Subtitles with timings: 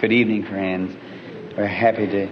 [0.00, 0.96] Good evening, friends.
[1.58, 2.30] We're happy to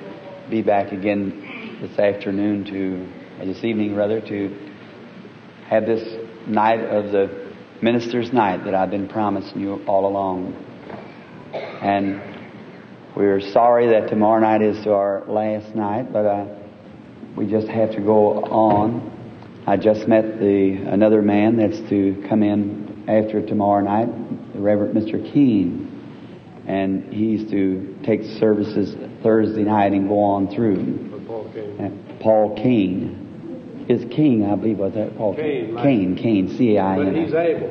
[0.48, 4.70] be back again this afternoon to, this evening rather, to
[5.68, 6.02] have this
[6.46, 10.54] night of the minister's night that I've been promising you all along.
[11.82, 12.23] And
[13.14, 16.46] we're sorry that tomorrow night is our last night, but uh,
[17.37, 19.62] we just have to go on.
[19.66, 24.96] I just met the another man that's to come in after tomorrow night, the Reverend
[24.96, 25.23] Mr.
[25.34, 25.88] Keene
[26.68, 31.09] and he's to take services Thursday night and go on through.
[31.26, 31.50] Paul.
[31.80, 31.88] Uh,
[32.22, 33.24] Paul King.
[33.88, 37.06] Is King, I believe, was that Paul Cain, Cain, Cain, C-A-I-N.
[37.06, 37.70] But he's able.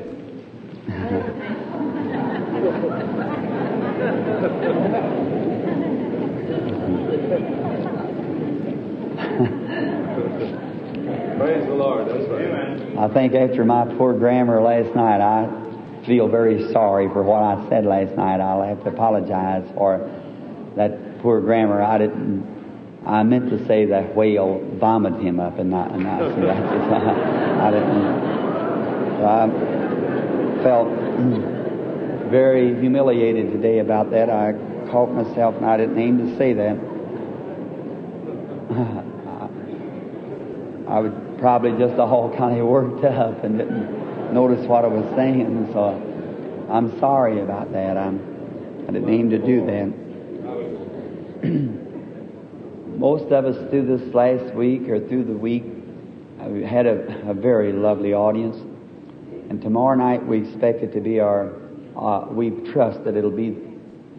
[11.38, 12.08] Praise the Lord.
[12.08, 12.98] That's right.
[12.98, 15.67] I think after my poor grammar last night, I
[16.08, 18.40] feel very sorry for what I said last night.
[18.40, 20.10] I'll have to apologize for
[20.78, 21.84] that poor grammar.
[21.84, 22.56] I didn't.
[23.06, 25.92] I meant to say that whale vomited him up, and not.
[25.92, 26.34] And so that's
[26.74, 28.28] just, I, didn't.
[29.18, 29.48] So I
[30.64, 30.88] felt
[32.32, 34.30] very humiliated today about that.
[34.30, 34.54] I
[34.90, 36.78] caught myself, and I didn't aim to say that.
[40.88, 45.06] I was probably just all kind of worked up and didn't notice what I was
[45.16, 45.70] saying.
[45.74, 47.98] So I'm sorry about that.
[47.98, 49.94] I'm, I didn't mean to do that.
[52.98, 55.64] Most of us through this last week or through the week
[56.42, 58.58] uh, we had a, a very lovely audience.
[59.50, 61.54] And tomorrow night we expect it to be our,
[61.96, 63.58] uh, we trust that it'll be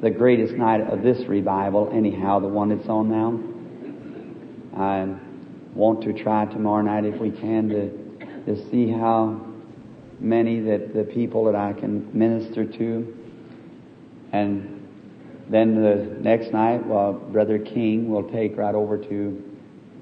[0.00, 3.38] the greatest night of this revival, anyhow, the one that's on now.
[4.80, 5.16] I
[5.74, 7.90] want to try tomorrow night if we can to,
[8.46, 9.47] to see how
[10.20, 13.16] many that the people that I can minister to.
[14.32, 14.86] And
[15.48, 19.44] then the next night, well, Brother King will take right over to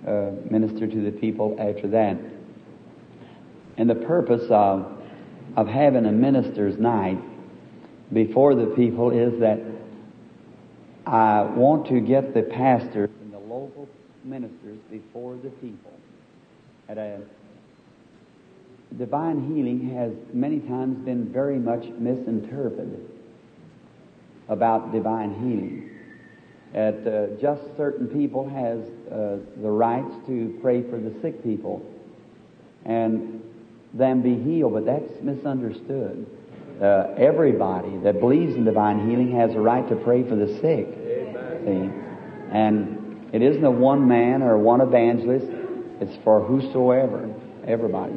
[0.06, 2.16] uh, minister to the people after that.
[3.77, 5.00] And the purpose of,
[5.56, 7.19] of having a minister's night
[8.12, 9.60] before the people is that
[11.06, 13.88] I want to get the pastors and the local
[14.25, 15.93] ministers before the people.
[16.88, 17.21] At a
[18.97, 23.10] divine healing has many times been very much misinterpreted
[24.48, 25.91] about divine healing.
[26.72, 28.80] That uh, just certain people has
[29.10, 31.84] uh, the rights to pray for the sick people
[32.84, 33.42] and
[33.94, 36.26] them be healed, but that's misunderstood.
[36.80, 40.86] Uh, everybody that believes in divine healing has a right to pray for the sick.
[41.64, 41.91] See?
[42.53, 45.47] And it isn't a one man or one evangelist.
[46.00, 47.34] It's for whosoever,
[47.66, 48.14] everybody.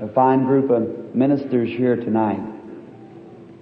[0.00, 2.40] A fine group of ministers here tonight.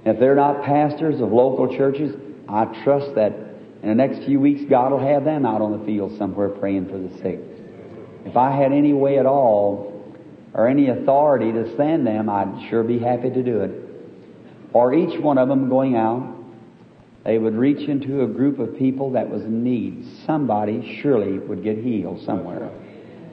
[0.04, 2.14] If they're not pastors of local churches,
[2.48, 3.32] I trust that
[3.82, 6.88] in the next few weeks God will have them out on the field somewhere praying
[6.88, 7.40] for the sick.
[8.24, 10.16] If I had any way at all
[10.54, 13.72] or any authority to send them, I'd sure be happy to do it.
[14.72, 16.36] Or each one of them going out,
[17.24, 20.06] they would reach into a group of people that was in need.
[20.24, 22.70] Somebody surely would get healed somewhere.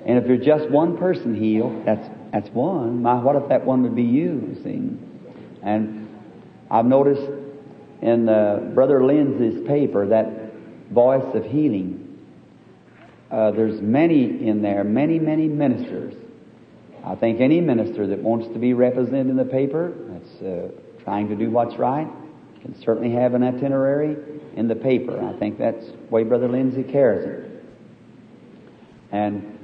[0.06, 3.02] And if there's just one person healed, that's that's one.
[3.02, 4.58] My, what if that one would be you?
[4.64, 4.90] See,
[5.64, 6.10] and
[6.70, 7.30] I've noticed
[8.02, 10.54] in uh, Brother Lindsay's paper that
[10.92, 12.02] voice of healing.
[13.32, 16.14] Uh, there's many in there, many many ministers.
[17.06, 21.30] I think any minister that wants to be represented in the paper, that's uh, trying
[21.30, 22.08] to do what's right,
[22.62, 24.18] can certainly have an itinerary
[24.56, 25.24] in the paper.
[25.24, 27.64] I think that's the way Brother Lindsay carries it.
[29.12, 29.55] And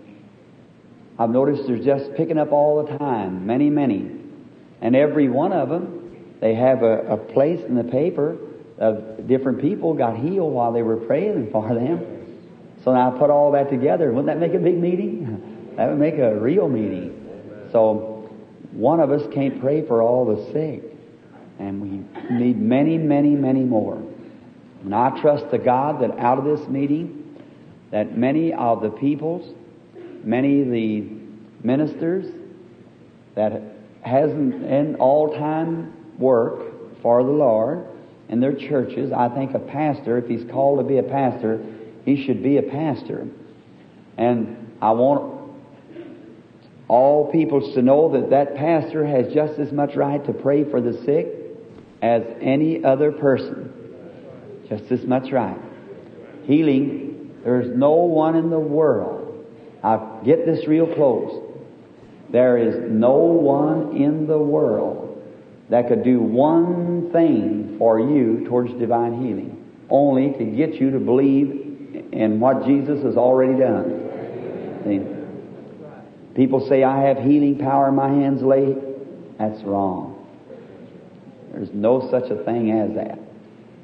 [1.21, 4.09] I've noticed they're just picking up all the time, many, many.
[4.81, 8.39] And every one of them, they have a, a place in the paper
[8.79, 12.39] of different people got healed while they were praying for them.
[12.83, 14.11] So now I put all that together.
[14.11, 15.73] Wouldn't that make a big meeting?
[15.77, 17.69] that would make a real meeting.
[17.71, 18.27] So
[18.71, 20.81] one of us can't pray for all the sick.
[21.59, 24.01] And we need many, many, many more.
[24.83, 27.39] And I trust to God that out of this meeting,
[27.91, 29.53] that many of the peoples,
[30.23, 31.20] many of the
[31.63, 32.25] ministers
[33.35, 33.61] that
[34.01, 37.87] hasn't in all time work for the Lord
[38.29, 41.63] in their churches, I think a pastor, if he's called to be a pastor,
[42.05, 43.27] he should be a pastor.
[44.17, 45.41] And I want
[46.87, 50.81] all peoples to know that that pastor has just as much right to pray for
[50.81, 51.27] the sick
[52.01, 53.73] as any other person.
[54.67, 55.59] Just as much right.
[56.43, 59.45] Healing, there's no one in the world.
[59.83, 61.50] I'll get this real close.
[62.31, 65.21] There is no one in the world
[65.69, 70.99] that could do one thing for you towards divine healing, only to get you to
[70.99, 74.81] believe in what Jesus has already done.
[74.85, 76.35] See?
[76.35, 78.77] People say, I have healing power in my hands laid.
[79.37, 80.17] That's wrong.
[81.51, 83.19] There's no such a thing as that.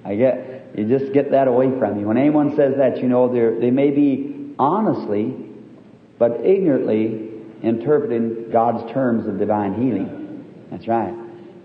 [0.06, 2.08] I get, you just get that away from you.
[2.08, 3.28] When anyone says that, you know,
[3.60, 5.34] they may be honestly,
[6.18, 7.27] but ignorantly
[7.64, 10.68] interpreting God's terms of divine healing.
[10.72, 11.14] That's right.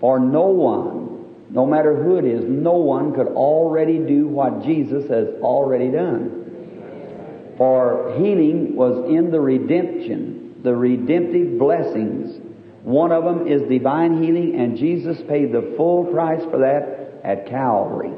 [0.00, 5.09] For no one, no matter who it is, no one could already do what Jesus
[5.11, 7.55] has already done.
[7.56, 12.41] For healing was in the redemption, the redemptive blessings.
[12.83, 17.49] One of them is divine healing, and Jesus paid the full price for that at
[17.49, 18.12] Calvary.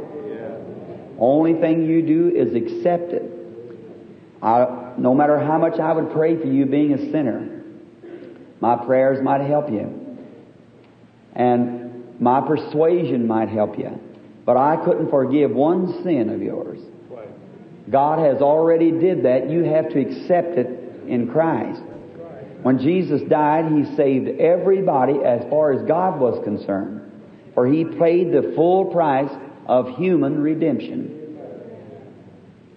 [1.19, 3.31] Only thing you do is accept it.
[4.43, 7.54] I, no matter how much I would pray for you being a sinner,
[8.61, 10.19] my prayers might help you.
[11.35, 14.01] And my persuasion might help you.
[14.45, 16.79] But I couldn't forgive one sin of yours.
[17.91, 19.51] God has already did that.
[19.51, 20.67] You have to accept it
[21.07, 21.83] in Christ.
[22.63, 27.13] When Jesus died, He saved everybody as far as God was concerned.
[27.55, 29.31] For He paid the full price
[29.67, 31.21] of human redemption.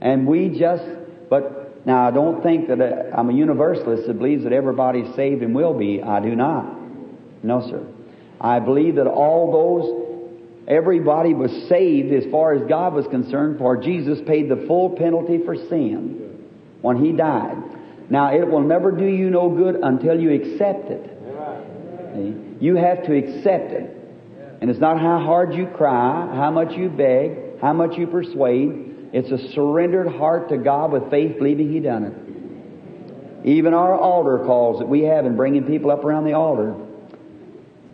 [0.01, 0.83] And we just,
[1.29, 5.41] but now I don't think that uh, I'm a universalist that believes that everybody's saved
[5.41, 6.03] and will be.
[6.03, 6.65] I do not.
[7.41, 7.87] No, sir.
[8.41, 13.77] I believe that all those, everybody was saved as far as God was concerned, for
[13.77, 16.49] Jesus paid the full penalty for sin
[16.81, 17.55] when He died.
[18.09, 21.09] Now, it will never do you no good until you accept it.
[22.15, 22.65] See?
[22.65, 23.93] You have to accept it.
[24.59, 28.96] And it's not how hard you cry, how much you beg, how much you persuade.
[29.13, 33.47] It's a surrendered heart to God with faith, believing He done it.
[33.47, 36.75] Even our altar calls that we have in bringing people up around the altar.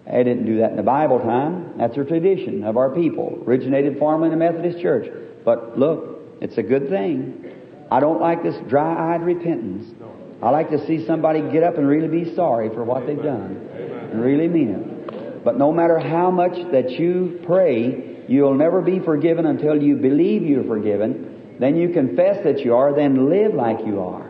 [0.06, 1.78] They didn't do that in the Bible time.
[1.78, 5.08] That's a tradition of our people, originated formerly in the Methodist Church.
[5.46, 7.52] But look, it's a good thing.
[7.92, 9.94] I don't like this dry-eyed repentance.
[10.42, 13.70] I like to see somebody get up and really be sorry for what they've done
[14.12, 15.44] and really mean it.
[15.44, 20.44] But no matter how much that you pray, you'll never be forgiven until you believe
[20.44, 21.56] you're forgiven.
[21.60, 24.30] Then you confess that you are, then live like you are.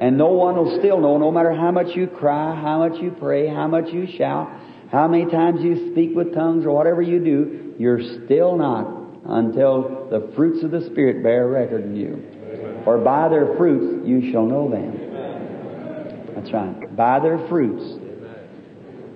[0.00, 3.10] And no one will still know, no matter how much you cry, how much you
[3.10, 4.48] pray, how much you shout,
[4.92, 10.08] how many times you speak with tongues or whatever you do, you're still not until
[10.10, 12.80] the fruits of the Spirit bear record in you.
[12.84, 16.34] For by their fruits you shall know them.
[16.34, 16.96] That's right.
[16.96, 17.98] By their fruits.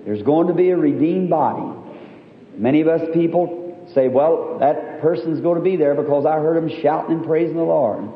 [0.05, 1.79] There's going to be a redeemed body.
[2.57, 3.62] Many of us people
[3.93, 7.55] say, well, that person's going to be there because I heard him shouting and praising
[7.55, 8.09] the Lord.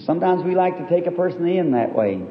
[0.00, 2.22] Sometimes we like to take a person in that way.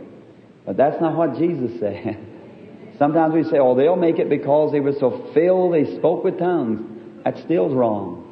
[0.66, 2.28] But that's not what Jesus said.
[3.00, 6.38] Sometimes we say, oh, they'll make it because they were so filled they spoke with
[6.38, 7.24] tongues.
[7.24, 8.28] That still's wrong.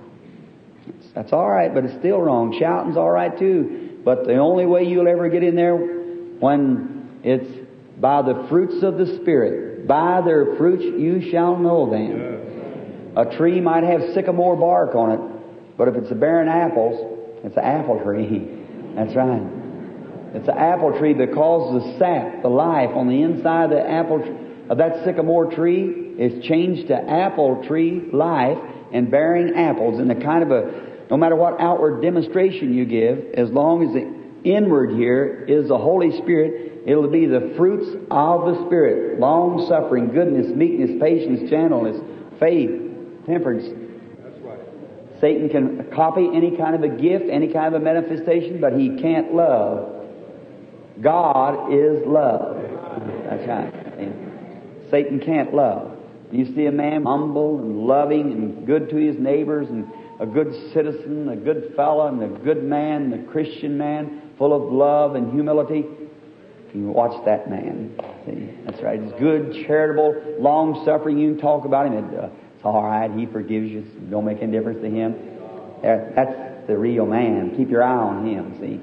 [1.15, 2.57] That's all right, but it's still wrong.
[2.59, 3.99] Shouting's all right too.
[4.03, 7.49] But the only way you'll ever get in there when it's
[7.99, 9.87] by the fruits of the Spirit.
[9.87, 12.48] By their fruits you shall know them.
[13.19, 17.57] A tree might have sycamore bark on it, but if it's a bearing apples, it's
[17.57, 18.47] an apple tree.
[18.95, 19.43] That's right.
[20.35, 24.23] It's an apple tree because the sap, the life on the inside of the apple
[24.69, 28.57] of that sycamore tree is changed to apple tree life
[28.93, 33.33] and bearing apples in a kind of a no matter what outward demonstration you give,
[33.33, 38.45] as long as the inward here is the Holy Spirit, it'll be the fruits of
[38.45, 41.99] the Spirit long suffering, goodness, meekness, patience, gentleness,
[42.39, 42.88] faith,
[43.29, 43.65] temperance.
[45.21, 48.97] Satan can copy any kind of a gift, any kind of a manifestation, but he
[49.01, 50.07] can't love.
[51.01, 52.57] God is love.
[53.29, 53.73] That's right.
[54.89, 55.97] Satan can't love.
[56.31, 59.87] You see a man humble and loving and good to his neighbors and
[60.19, 64.71] a good citizen, a good fellow, and a good man, a Christian man, full of
[64.71, 65.85] love and humility.
[66.73, 67.95] You watch that man.
[68.25, 69.01] See, that's right.
[69.01, 71.17] He's good, charitable, long suffering.
[71.17, 71.93] You can talk about him.
[71.93, 73.09] It, uh, it's all right.
[73.09, 73.79] He forgives you.
[73.79, 75.15] It don't make any difference to him.
[75.81, 77.55] That's the real man.
[77.55, 78.59] Keep your eye on him.
[78.59, 78.81] See,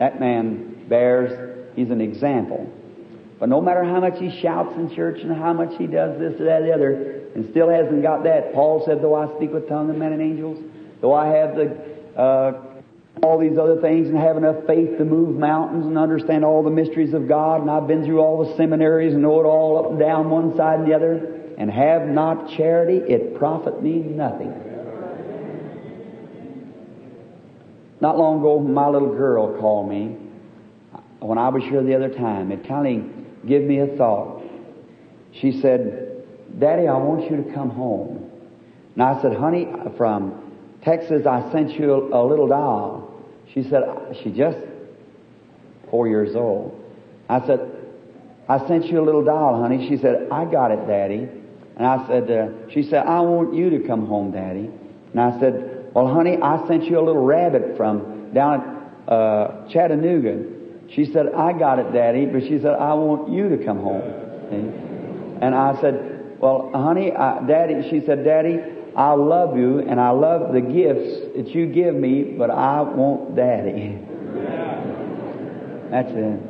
[0.00, 1.76] that man bears.
[1.76, 2.68] He's an example.
[3.38, 6.40] But no matter how much he shouts in church and how much he does this
[6.40, 8.52] or that or the other, and still hasn't got that.
[8.54, 10.58] Paul said, though I speak with tongues of men and angels,
[11.00, 12.60] though I have the, uh,
[13.22, 16.70] all these other things and have enough faith to move mountains and understand all the
[16.70, 19.90] mysteries of God, and I've been through all the seminaries and know it all up
[19.92, 24.52] and down one side and the other, and have not charity, it profit me nothing.
[28.00, 30.16] Not long ago, my little girl called me
[31.20, 32.50] when I was here the other time.
[32.50, 34.42] It kind of gave me a thought.
[35.40, 36.24] She said,
[36.58, 38.28] Daddy, I want you to come home.
[38.94, 43.22] And I said, honey, from Texas, I sent you a, a little doll.
[43.54, 43.84] She said,
[44.24, 44.58] she just
[45.92, 46.84] four years old.
[47.28, 47.60] I said,
[48.48, 49.88] I sent you a little doll, honey.
[49.88, 51.28] She said, I got it, Daddy.
[51.76, 54.70] And I said, uh, she said, I want you to come home, Daddy.
[55.12, 58.60] And I said, well, honey, I sent you a little rabbit from down
[59.06, 60.44] at uh, Chattanooga.
[60.94, 62.26] She said, I got it, Daddy.
[62.26, 64.02] But she said, I want you to come home.
[65.42, 68.58] And I said, well, honey, I, Daddy, she said, Daddy,
[68.96, 73.34] I love you and I love the gifts that you give me, but I want
[73.34, 73.98] Daddy.
[75.90, 76.40] That's it.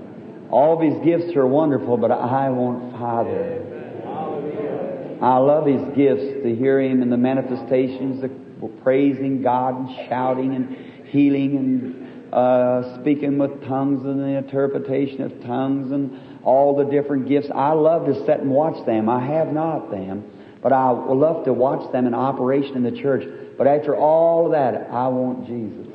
[0.50, 3.61] All of His gifts are wonderful, but I want Father.
[5.22, 8.30] I love His gifts to hear Him in the manifestations, of
[8.82, 15.42] praising God and shouting and healing and uh, speaking with tongues and the interpretation of
[15.42, 17.48] tongues and all the different gifts.
[17.54, 19.08] I love to sit and watch them.
[19.08, 20.24] I have not them,
[20.62, 23.24] but I love to watch them in operation in the church.
[23.58, 25.88] But after all of that, I want Jesus.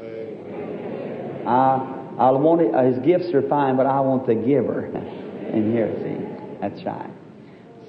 [1.47, 4.85] I I want it, uh, his gifts are fine, but I want the giver
[5.53, 5.93] in here.
[6.01, 7.11] See, that's right.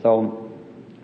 [0.03, 0.48] So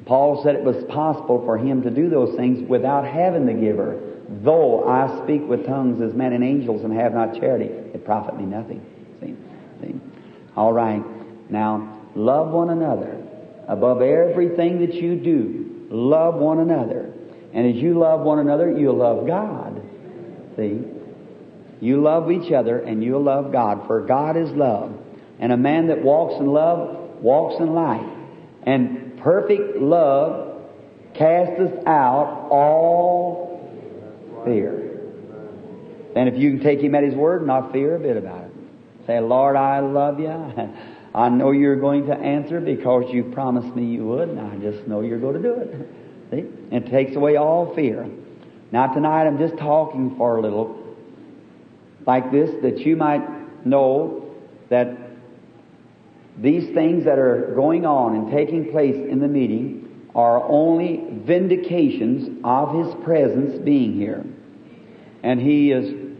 [0.07, 4.01] Paul said it was possible for him to do those things without having the giver.
[4.43, 8.37] Though I speak with tongues as men and angels and have not charity, it profit
[8.37, 8.85] me nothing.
[9.21, 9.35] See,
[9.81, 9.95] see.
[10.57, 11.03] All right.
[11.51, 13.23] Now love one another
[13.69, 15.87] above everything that you do.
[15.91, 17.13] Love one another,
[17.53, 19.81] and as you love one another, you'll love God.
[20.57, 20.81] See.
[21.85, 24.99] You love each other and you'll love God, for God is love.
[25.39, 28.11] And a man that walks in love walks in light.
[28.63, 30.62] And perfect love
[31.14, 33.73] casteth out all
[34.45, 35.00] fear.
[36.14, 38.50] And if you can take him at his word, not fear a bit about it.
[39.07, 40.28] Say, Lord, I love you.
[41.14, 44.87] I know you're going to answer because you promised me you would, and I just
[44.87, 45.88] know you're going to do it.
[46.31, 46.76] See?
[46.76, 48.07] It takes away all fear.
[48.73, 50.97] Now tonight I'm just talking for a little
[52.07, 54.35] like this that you might know
[54.69, 55.04] that
[56.37, 62.41] these things that are going on and taking place in the meeting are only vindications
[62.45, 64.25] of His presence being here.
[65.23, 66.17] And He is,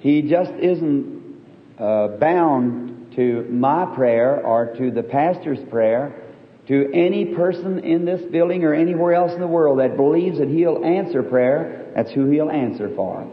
[0.00, 1.42] He just isn't
[1.78, 6.22] uh, bound to my prayer or to the pastor's prayer,
[6.68, 10.48] to any person in this building or anywhere else in the world that believes that
[10.48, 13.28] He'll answer prayer, that's who He'll answer for.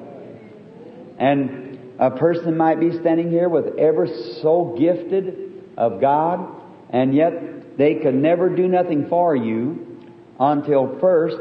[1.19, 4.07] And a person might be standing here with ever
[4.41, 5.46] so gifted
[5.77, 6.49] of God,
[6.89, 10.01] and yet they could never do nothing for you
[10.39, 11.37] until first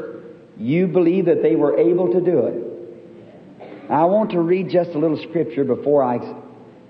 [0.57, 3.89] you believe that they were able to do it.
[3.89, 6.25] I want to read just a little scripture before I ex-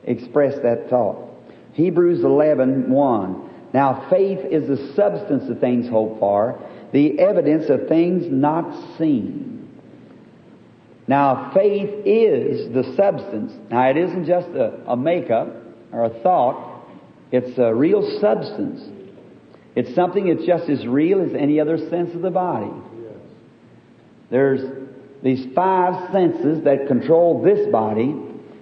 [0.03, 1.29] express that thought.
[1.73, 3.49] Hebrews 11, 1.
[3.73, 6.59] Now faith is the substance of things hoped for,
[6.91, 9.57] the evidence of things not seen.
[11.07, 13.53] Now, faith is the substance.
[13.71, 15.47] Now, it isn't just a, a makeup
[15.93, 16.66] or a thought.
[17.31, 18.81] It's a real substance.
[19.75, 22.71] It's something that's just as real as any other sense of the body.
[24.29, 24.87] There's
[25.23, 28.15] these five senses that control this body,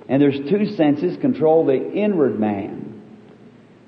[0.09, 3.01] and there's two senses control the inward man.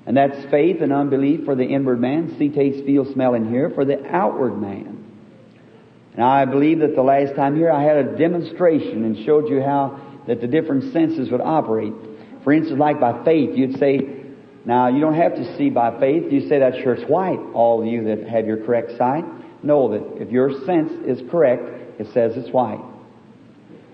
[0.06, 3.70] And that's faith and unbelief for the inward man, see, taste, feel, smell, and hear
[3.70, 5.04] for the outward man.
[6.16, 9.60] Now, I believe that the last time here I had a demonstration and showed you
[9.60, 11.92] how that the different senses would operate.
[12.42, 14.17] For instance, like by faith, you'd say,
[14.64, 16.30] now you don't have to see by faith.
[16.30, 19.24] You say that shirt's white, all of you that have your correct sight.
[19.62, 21.62] Know that if your sense is correct,
[22.00, 22.80] it says it's white.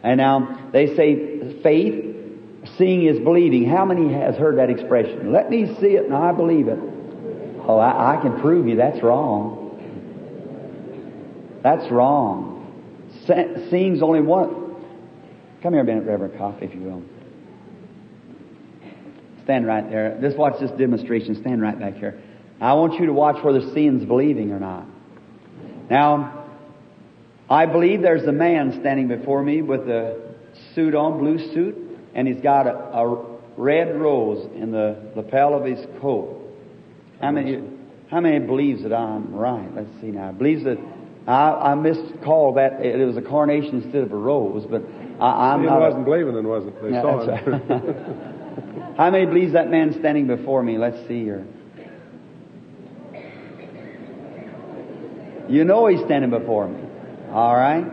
[0.03, 2.15] And now they say faith,
[2.77, 3.69] seeing is believing.
[3.69, 5.33] How many has heard that expression?
[5.33, 6.79] Let me see it and I believe it.
[7.67, 9.61] Oh, I, I can prove you that's wrong.
[11.63, 12.53] That's wrong.
[13.27, 14.75] Seeing's only one.
[15.63, 17.03] Come here, Bennett Reverend Coffee, if you will.
[19.45, 20.19] Stand right there.
[20.21, 21.41] Just watch this demonstration.
[21.41, 22.21] Stand right back here.
[22.61, 24.87] I want you to watch whether seeing's believing or not.
[25.91, 26.47] Now,
[27.49, 30.35] I believe there's a man standing before me with a
[30.75, 31.77] suit on, blue suit,
[32.15, 36.41] and he's got a, a red rose in the lapel of his coat.
[37.21, 37.63] How many?
[38.11, 39.75] How many believes that I'm right?
[39.75, 40.33] Let's see now.
[40.33, 40.79] Believes that
[41.27, 42.81] I, I miscalled that.
[42.81, 44.83] It was a carnation instead of a rose, but
[45.21, 45.81] I, am not.
[45.81, 46.83] Wasn't believing, then, was it?
[46.83, 47.47] They yeah, saw it.
[47.47, 48.31] Right.
[48.97, 50.79] How many believes that man standing before me?
[50.79, 51.45] Let's see here.
[55.49, 56.81] You know he's standing before me.
[57.31, 57.85] All right.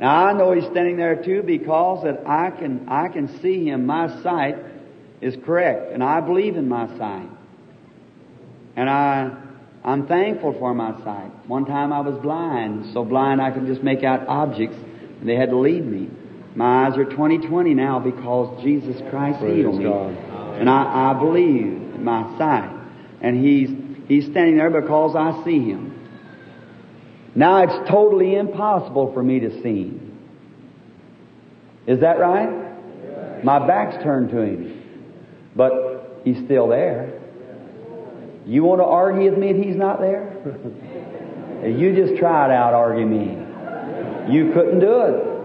[0.00, 3.86] Now I know he's standing there too because that I can I can see him.
[3.86, 4.56] My sight
[5.20, 7.28] is correct, and I believe in my sight.
[8.74, 9.36] And I
[9.84, 11.30] I'm thankful for my sight.
[11.46, 14.76] One time I was blind, so blind I could just make out objects,
[15.20, 16.10] and they had to lead me.
[16.56, 19.84] My eyes are 20/20 now because Jesus Christ Praise healed me.
[19.84, 20.16] God.
[20.58, 22.72] And I, I believe in my sight.
[23.20, 23.68] And He's,
[24.08, 25.92] He's standing there because I see Him.
[27.34, 30.18] Now it's totally impossible for me to see Him.
[31.86, 33.44] Is that right?
[33.44, 34.82] My back's turned to Him.
[35.54, 37.20] But He's still there.
[38.46, 40.32] You want to argue with me if He's not there?
[41.66, 43.42] you just try it out, argue me.
[44.32, 45.35] You couldn't do it.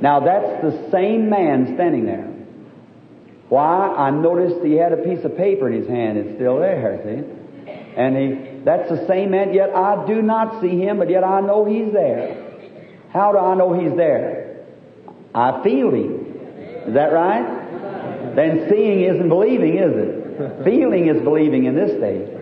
[0.00, 2.34] Now that's the same man standing there.
[3.48, 3.94] Why?
[3.96, 6.18] I noticed he had a piece of paper in his hand.
[6.18, 7.24] It's still there, see?
[7.96, 11.40] And he, that's the same man, yet I do not see him, but yet I
[11.40, 12.44] know he's there.
[13.12, 14.66] How do I know he's there?
[15.34, 16.26] I feel him.
[16.86, 18.34] Is that right?
[18.36, 20.64] Then seeing isn't believing, is it?
[20.64, 22.34] Feeling is believing in this day.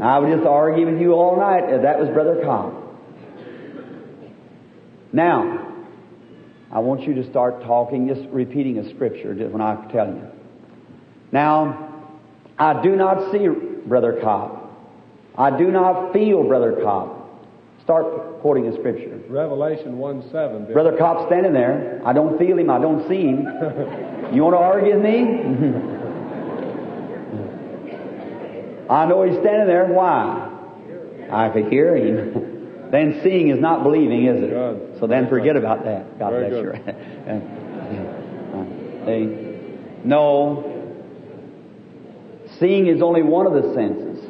[0.00, 1.82] I would just argue with you all night.
[1.82, 2.74] That was Brother Cobb.
[5.12, 5.75] Now,
[6.76, 10.20] I want you to start talking, just repeating a scripture when I tell you.
[11.32, 12.10] Now,
[12.58, 13.48] I do not see
[13.86, 14.68] Brother Cobb.
[15.38, 17.30] I do not feel Brother Cobb.
[17.82, 19.18] Start quoting a scripture.
[19.30, 20.64] Revelation 1 7.
[20.66, 20.74] Bill.
[20.74, 22.02] Brother Cobb's standing there.
[22.04, 22.68] I don't feel him.
[22.68, 23.46] I don't see him.
[24.34, 25.20] You want to argue with me?
[28.90, 29.86] I know he's standing there.
[29.86, 30.50] Why?
[31.30, 32.55] I could hear him.
[32.90, 34.50] Then seeing is not believing, is it?
[34.50, 34.96] Good.
[35.00, 36.18] So then forget about that.
[36.18, 36.72] God Very bless you.
[39.06, 39.42] See?
[40.04, 40.62] No.
[42.60, 44.24] Seeing is only one of the senses.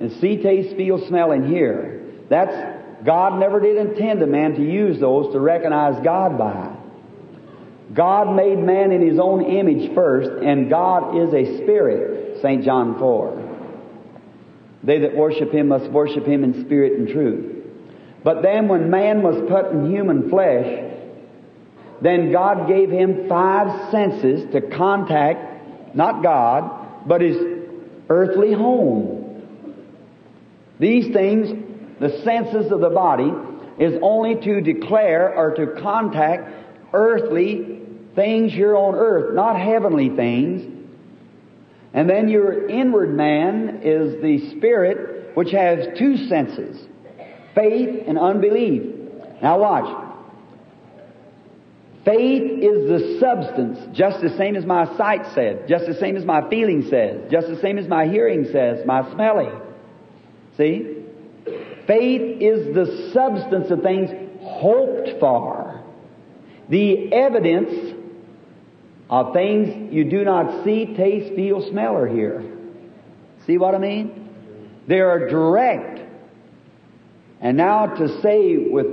[0.00, 2.02] And see, taste, feel, smell, and hear.
[2.28, 6.76] That's God never did intend a man to use those to recognize God by.
[7.94, 12.64] God made man in his own image first, and God is a spirit, St.
[12.64, 13.41] John 4.
[14.84, 17.64] They that worship him must worship him in spirit and truth.
[18.24, 20.90] But then when man was put in human flesh,
[22.00, 27.36] then God gave him five senses to contact, not God, but his
[28.08, 29.20] earthly home.
[30.78, 31.48] These things,
[32.00, 33.32] the senses of the body,
[33.78, 36.52] is only to declare or to contact
[36.92, 37.80] earthly
[38.14, 40.71] things here on earth, not heavenly things.
[41.94, 46.86] And then your inward man is the spirit which has two senses
[47.54, 48.82] faith and unbelief.
[49.42, 50.08] Now watch.
[52.04, 56.24] Faith is the substance, just the same as my sight said, just the same as
[56.24, 59.52] my feeling says, just the same as my hearing says, my smelling.
[60.56, 61.04] See?
[61.86, 65.84] Faith is the substance of things hoped for,
[66.68, 68.01] the evidence
[69.12, 72.42] of things you do not see, taste, feel, smell, or hear.
[73.46, 74.30] See what I mean?
[74.86, 76.00] They are direct.
[77.38, 78.86] And now to say with,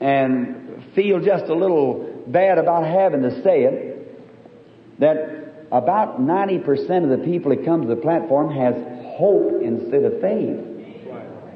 [0.00, 7.18] and feel just a little bad about having to say it, that about 90% of
[7.18, 8.76] the people that come to the platform has
[9.16, 10.60] hope instead of faith.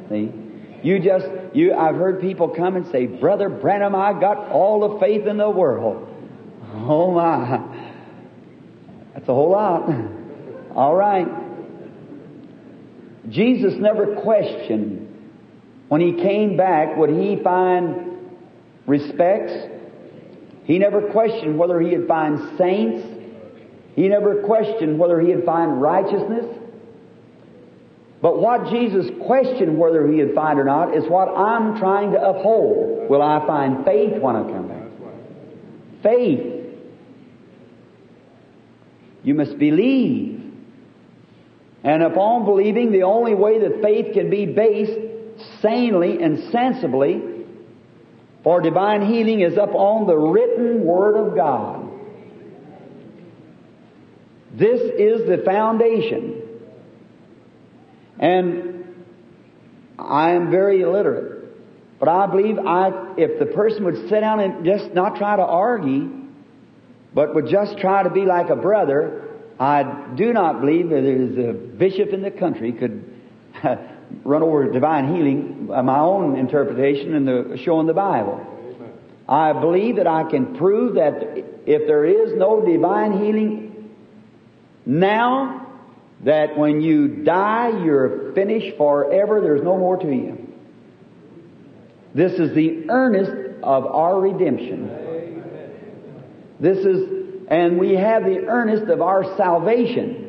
[0.08, 0.32] See?
[0.82, 4.98] You just, you, I've heard people come and say, Brother Branham, I got all the
[4.98, 6.06] faith in the world.
[6.74, 7.86] Oh my.
[9.14, 9.90] That's a whole lot.
[10.74, 11.26] All right.
[13.28, 15.08] Jesus never questioned
[15.88, 18.18] when he came back, would he find
[18.86, 19.52] respects?
[20.64, 23.06] He never questioned whether he'd find saints.
[23.96, 26.44] He never questioned whether he'd find righteousness.
[28.20, 33.08] But what Jesus questioned whether he'd find or not is what I'm trying to uphold.
[33.08, 34.82] Will I find faith when I come back?
[36.02, 36.57] Faith.
[39.28, 40.40] You must believe.
[41.84, 44.98] And upon believing, the only way that faith can be based
[45.60, 47.44] sanely and sensibly
[48.42, 51.90] for divine healing is upon the written Word of God.
[54.54, 56.40] This is the foundation.
[58.18, 58.94] And
[59.98, 62.00] I am very illiterate.
[62.00, 65.42] But I believe I, if the person would sit down and just not try to
[65.42, 66.17] argue,
[67.14, 71.22] but would just try to be like a brother, I do not believe that there
[71.22, 73.04] is a bishop in the country could
[74.24, 78.44] run over divine healing by my own interpretation and the showing the Bible.
[79.28, 83.90] I believe that I can prove that if there is no divine healing
[84.86, 85.66] now,
[86.24, 89.40] that when you die, you're finished forever.
[89.40, 90.48] There's no more to you.
[92.14, 95.07] This is the earnest of our redemption.
[96.60, 97.08] This is,
[97.48, 100.28] and we have the earnest of our salvation.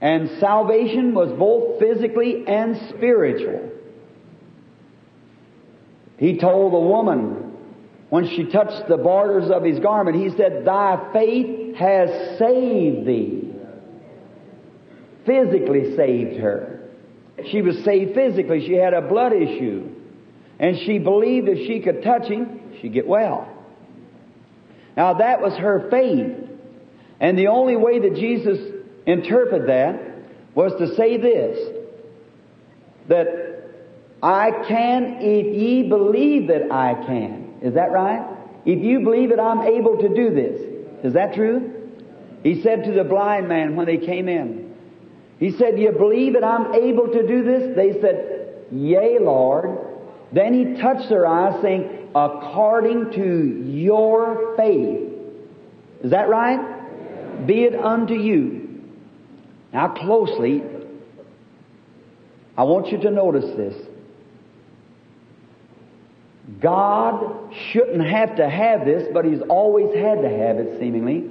[0.00, 3.70] And salvation was both physically and spiritual.
[6.16, 7.44] He told the woman
[8.10, 13.52] when she touched the borders of his garment, he said, Thy faith has saved thee.
[15.26, 16.90] Physically saved her.
[17.50, 18.66] She was saved physically.
[18.66, 19.90] She had a blood issue.
[20.58, 23.53] And she believed if she could touch him, she'd get well.
[24.96, 26.50] Now that was her faith.
[27.20, 28.58] And the only way that Jesus
[29.06, 30.00] interpreted that
[30.54, 31.58] was to say this,
[33.08, 33.26] that
[34.22, 37.58] I can if ye believe that I can.
[37.62, 38.26] Is that right?
[38.64, 40.60] If you believe that I'm able to do this.
[41.04, 41.90] Is that true?
[42.42, 44.74] He said to the blind man when they came in,
[45.38, 47.76] He said, You believe that I'm able to do this?
[47.76, 49.78] They said, Yea, Lord.
[50.32, 55.10] Then he touched their eyes saying, according to your faith.
[56.02, 57.46] Is that right?
[57.46, 58.82] Be it unto you.
[59.72, 60.62] Now closely,
[62.56, 63.74] I want you to notice this.
[66.60, 71.30] God shouldn't have to have this, but He's always had to have it, seemingly.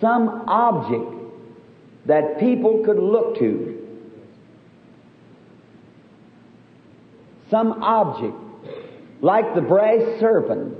[0.00, 1.10] Some object
[2.06, 3.74] that people could look to.
[7.50, 8.36] Some object,
[9.20, 10.76] like the brass serpent.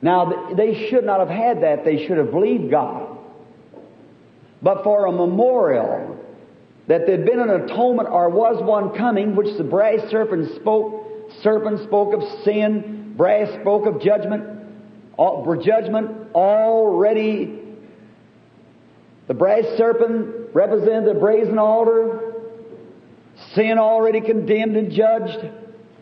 [0.00, 1.84] Now, they should not have had that.
[1.84, 3.18] They should have believed God.
[4.62, 6.16] But for a memorial
[6.86, 11.04] that there'd been an atonement or was one coming, which the brass serpent spoke
[11.42, 14.44] serpent spoke of sin, brass spoke of judgment,
[15.16, 17.60] all, judgment already.
[19.26, 22.34] The brass serpent represented the brazen altar,
[23.54, 25.50] sin already condemned and judged.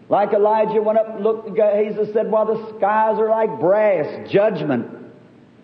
[0.08, 4.86] Like Elijah went up and looked, Gehazi said, Well, the skies are like brass, judgment.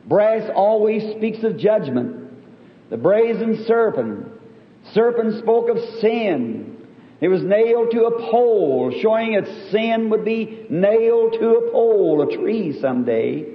[0.09, 2.29] Brass always speaks of judgment.
[2.91, 4.27] The brazen serpent,
[4.93, 6.77] serpent spoke of sin.
[7.21, 12.29] It was nailed to a pole, showing its sin would be nailed to a pole,
[12.29, 13.47] a tree someday,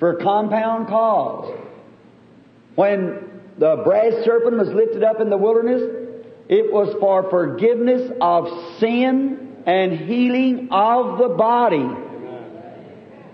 [0.00, 1.56] for a compound cause.
[2.74, 5.82] When the brass serpent was lifted up in the wilderness,
[6.48, 8.48] it was for forgiveness of
[8.80, 11.88] sin and healing of the body.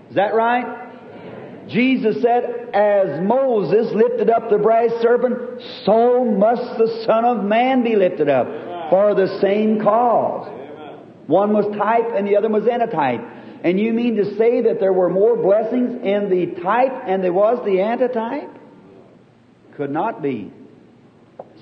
[0.09, 1.67] Is that right?
[1.67, 7.83] Jesus said, as Moses lifted up the brass serpent, so must the Son of Man
[7.83, 8.47] be lifted up
[8.89, 10.49] for the same cause.
[11.27, 13.21] One was type and the other was antitype.
[13.63, 17.31] And you mean to say that there were more blessings in the type and there
[17.31, 18.49] was the antitype?
[19.77, 20.51] Could not be.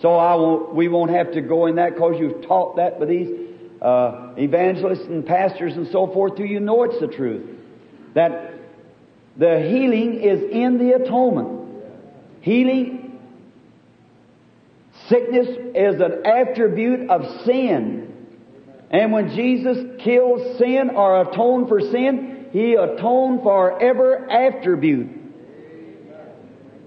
[0.01, 3.09] So I won't, we won't have to go in that because you've taught that with
[3.09, 3.48] these
[3.81, 7.45] uh, evangelists and pastors and so forth to you know it's the truth.
[8.15, 8.53] That
[9.37, 11.67] the healing is in the atonement.
[12.41, 12.99] Healing
[15.09, 18.13] Sickness is an attribute of sin.
[18.91, 25.09] And when Jesus killed sin or atoned for sin, He atoned for every attribute.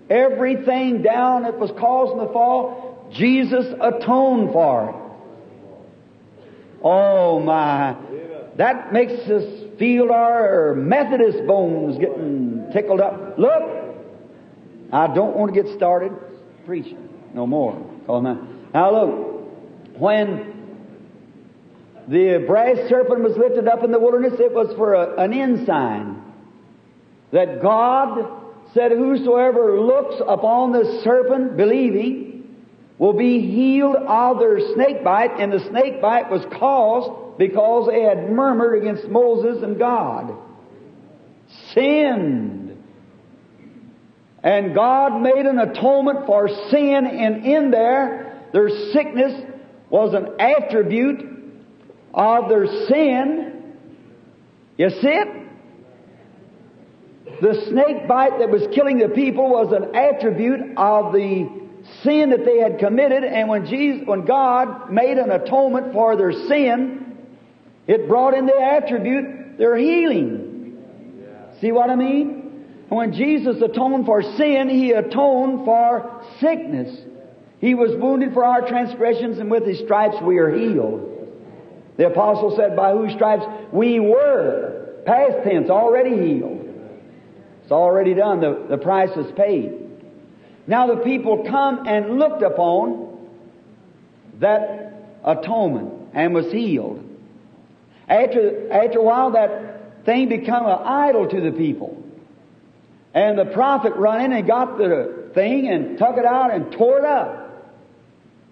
[0.08, 5.01] Everything down that was causing the fall, Jesus atoned for it.
[6.84, 7.96] Oh my.
[8.56, 9.44] That makes us
[9.78, 13.38] feel our Methodist bones getting tickled up.
[13.38, 13.62] Look,
[14.92, 16.12] I don't want to get started
[16.66, 17.74] preaching no more.
[18.74, 20.52] Now look, when
[22.08, 26.22] the brass serpent was lifted up in the wilderness, it was for a, an ensign
[27.30, 28.40] that God
[28.74, 32.31] said, Whosoever looks upon the serpent believing
[33.02, 38.02] will be healed of their snake bite, and the snake bite was caused because they
[38.02, 40.32] had murmured against Moses and God.
[41.74, 42.80] Sinned.
[44.44, 49.32] And God made an atonement for sin, and in there, their sickness
[49.90, 51.24] was an attribute
[52.14, 53.74] of their sin.
[54.78, 55.28] You see it?
[57.40, 61.62] The snake bite that was killing the people was an attribute of the
[62.02, 66.32] sin that they had committed, and when Jesus, when God made an atonement for their
[66.32, 67.16] sin,
[67.86, 70.78] it brought in the attribute, their healing.
[71.60, 72.42] See what I mean?
[72.88, 76.94] when Jesus atoned for sin, He atoned for sickness.
[77.58, 81.08] He was wounded for our transgressions, and with His stripes we are healed.
[81.96, 86.68] The apostle said, by whose stripes we were, past tense, already healed.
[87.62, 88.40] It's already done.
[88.40, 89.81] The, the price is paid.
[90.66, 93.28] Now the people come and looked upon
[94.38, 94.94] that
[95.24, 97.08] atonement and was healed.
[98.08, 102.02] After, after a while, that thing become an idol to the people.
[103.14, 106.98] And the prophet run in and got the thing and took it out and tore
[106.98, 107.38] it up.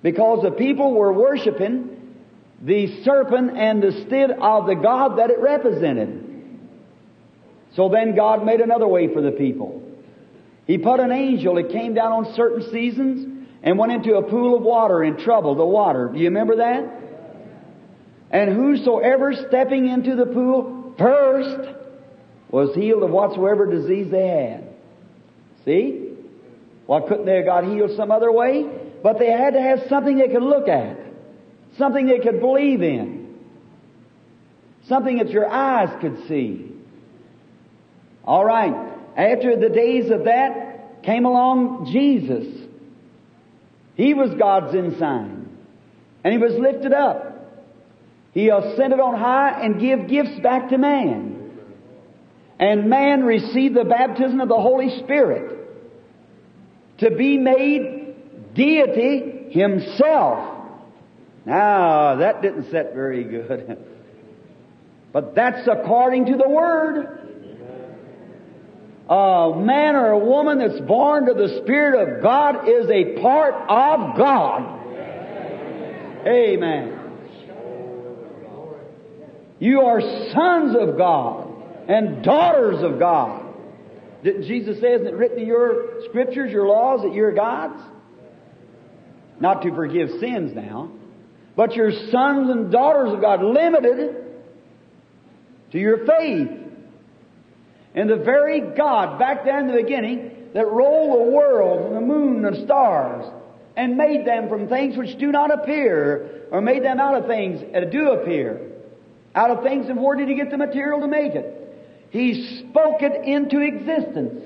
[0.02, 1.90] Because the people were worshiping
[2.62, 6.26] the serpent and the stead of the God that it represented.
[7.74, 9.82] So then God made another way for the people.
[10.70, 14.56] He put an angel that came down on certain seasons and went into a pool
[14.56, 16.10] of water and troubled the water.
[16.12, 16.84] Do you remember that?
[18.30, 21.74] And whosoever stepping into the pool first
[22.52, 24.68] was healed of whatsoever disease they had.
[25.64, 26.12] See?
[26.86, 28.64] Why couldn't they have got healed some other way?
[29.02, 30.98] But they had to have something they could look at.
[31.78, 33.40] Something they could believe in.
[34.86, 36.70] Something that your eyes could see.
[38.24, 38.89] All right.
[39.16, 42.46] After the days of that came along Jesus.
[43.94, 45.48] He was God's ensign.
[46.24, 47.30] And he was lifted up.
[48.32, 51.50] He ascended on high and give gifts back to man.
[52.58, 55.58] And man received the baptism of the Holy Spirit
[56.98, 60.58] to be made deity himself.
[61.46, 63.78] Now, that didn't set very good.
[65.12, 67.19] but that's according to the Word.
[69.10, 73.54] A man or a woman that's born to the Spirit of God is a part
[73.54, 74.78] of God.
[76.28, 76.96] Amen.
[79.58, 81.48] You are sons of God
[81.88, 83.52] and daughters of God.
[84.22, 87.82] Didn't Jesus say, isn't it written in your scriptures, your laws, that you're God's?
[89.40, 90.92] Not to forgive sins now,
[91.56, 94.24] but you're sons and daughters of God, limited
[95.72, 96.59] to your faith.
[97.94, 102.00] And the very God, back there in the beginning, that rolled the world and the
[102.00, 103.24] moon and the stars,
[103.76, 107.60] and made them from things which do not appear, or made them out of things
[107.72, 108.68] that do appear.
[109.34, 111.56] Out of things, and where did he get the material to make it?
[112.10, 114.42] He spoke it into existence.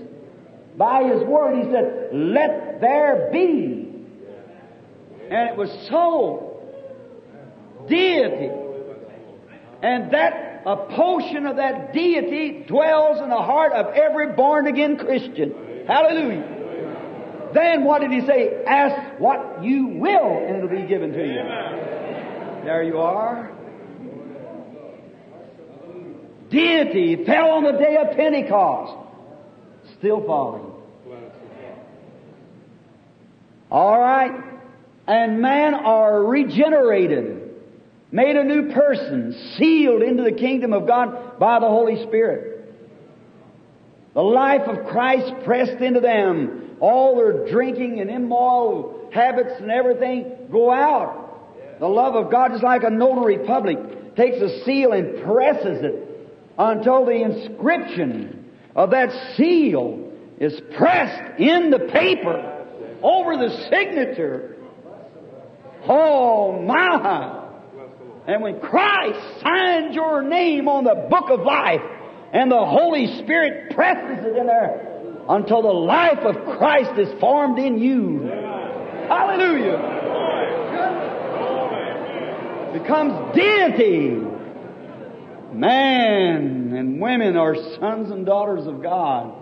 [0.76, 3.88] By his word, he said, Let there be.
[5.30, 6.50] And it was so.
[7.88, 8.50] Deity.
[9.82, 14.96] And that, a portion of that deity dwells in the heart of every born again
[14.96, 15.84] Christian.
[15.86, 17.50] Hallelujah.
[17.52, 18.64] Then what did he say?
[18.64, 22.64] Ask what you will, and it'll be given to you.
[22.64, 23.54] There you are
[26.54, 28.96] deity fell on the day of Pentecost.
[29.98, 30.70] Still falling.
[33.70, 34.32] All right.
[35.06, 37.43] And man are regenerated,
[38.14, 42.72] made a new person, sealed into the kingdom of God by the Holy Spirit.
[44.14, 46.76] The life of Christ pressed into them.
[46.78, 51.80] All their drinking and immoral habits and everything go out.
[51.80, 54.14] The love of God is like a notary public.
[54.14, 61.70] Takes a seal and presses it until the inscription of that seal is pressed in
[61.70, 62.64] the paper
[63.02, 64.56] over the signature.
[65.88, 67.43] Oh my!
[68.26, 71.82] And when Christ signs your name on the book of life
[72.32, 77.58] and the Holy Spirit presses it in there until the life of Christ is formed
[77.58, 78.20] in you.
[79.08, 80.00] Hallelujah!
[82.72, 84.20] Becomes deity.
[85.52, 89.34] Man and women are sons and daughters of God.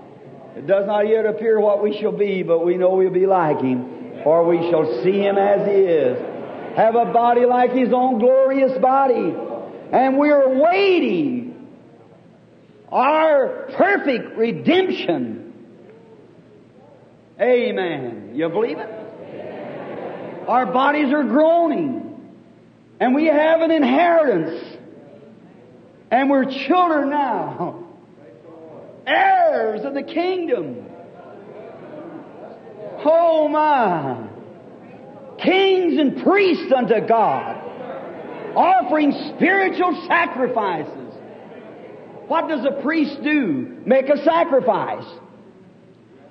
[0.56, 3.60] It does not yet appear what we shall be, but we know we'll be like
[3.60, 6.31] Him, for we shall see Him as He is.
[6.76, 9.34] Have a body like His own glorious body.
[9.92, 11.68] And we are waiting
[12.90, 15.52] our perfect redemption.
[17.40, 18.32] Amen.
[18.34, 18.88] You believe it?
[20.48, 22.08] Our bodies are groaning.
[23.00, 24.78] And we have an inheritance.
[26.10, 27.84] And we're children now.
[29.06, 30.86] Heirs of the kingdom.
[33.04, 34.31] Oh my.
[35.38, 37.56] Kings and priests unto God.
[38.54, 41.14] Offering spiritual sacrifices.
[42.28, 43.82] What does a priest do?
[43.84, 45.04] Make a sacrifice.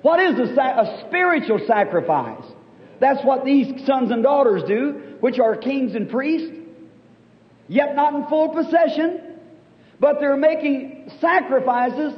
[0.02, 2.44] What is a, sa- a spiritual sacrifice?
[3.00, 6.56] That's what these sons and daughters do, which are kings and priests,
[7.68, 9.38] yet not in full possession,
[9.98, 12.14] but they're making sacrifices,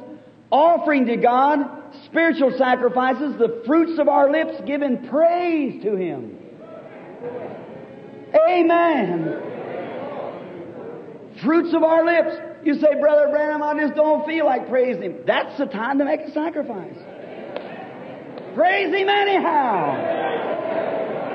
[0.50, 1.60] offering to God
[2.06, 6.33] spiritual sacrifices, the fruits of our lips, giving praise to Him.
[8.48, 9.40] Amen.
[11.42, 12.36] Fruits of our lips.
[12.64, 15.18] You say, Brother Branham, I just don't feel like praising Him.
[15.26, 16.96] That's the time to make a sacrifice.
[18.54, 20.22] Praise Him anyhow.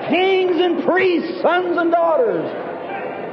[0.10, 2.50] Kings and priests, sons and daughters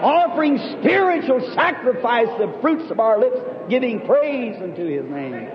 [0.03, 3.39] offering spiritual sacrifice, the fruits of our lips,
[3.71, 5.49] giving praise unto His name.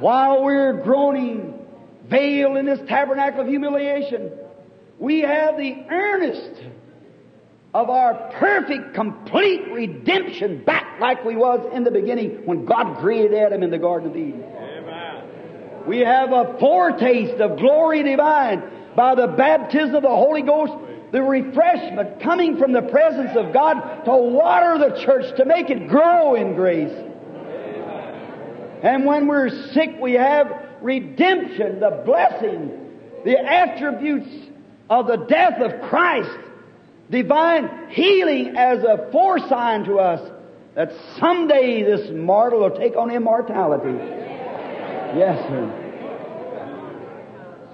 [0.00, 1.54] While we're groaning
[2.08, 4.32] veiled in this tabernacle of humiliation,
[5.00, 6.62] we have the earnest
[7.72, 13.34] of our perfect, complete redemption back like we was in the beginning when God created
[13.34, 14.44] Adam in the Garden of Eden.
[15.86, 18.62] We have a foretaste of glory divine
[18.94, 20.74] by the baptism of the Holy Ghost,
[21.12, 25.88] the refreshment coming from the presence of God to water the church, to make it
[25.88, 26.92] grow in grace.
[28.82, 32.90] And when we're sick, we have redemption, the blessing,
[33.24, 34.49] the attributes
[34.90, 36.36] of the death of Christ,
[37.10, 40.20] divine healing as a foresign to us
[40.74, 43.96] that someday this mortal will take on immortality.
[45.16, 45.86] Yes, sir.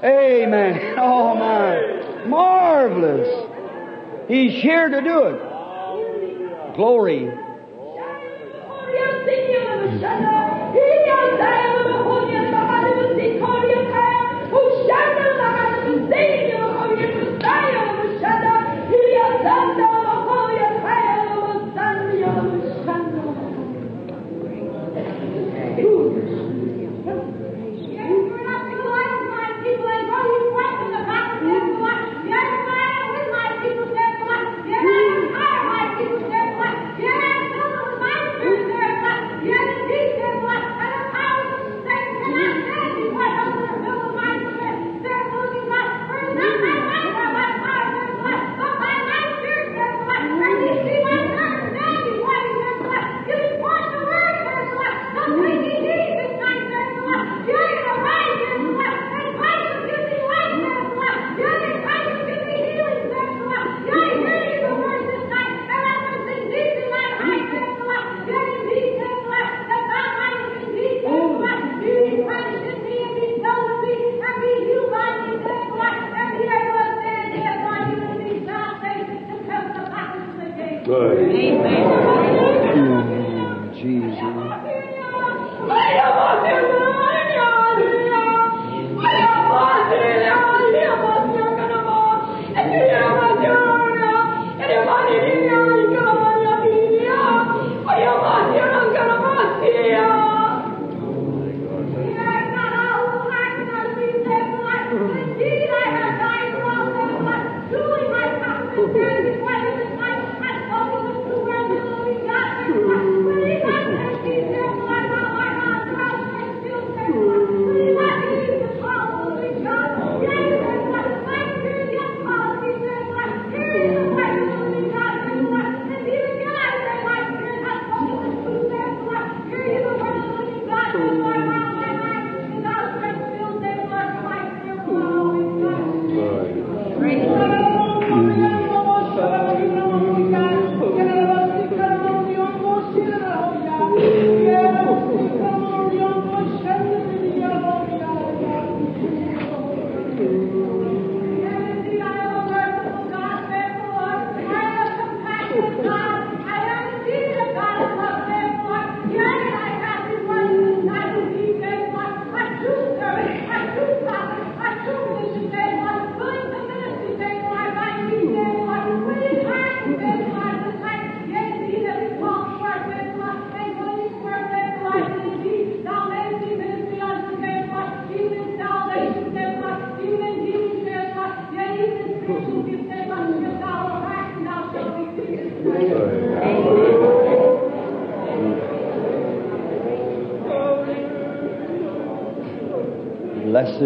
[0.05, 0.95] Amen.
[0.99, 2.27] Oh my.
[2.27, 3.49] Marvelous.
[4.29, 6.77] He's here to do it.
[6.77, 7.31] Glory.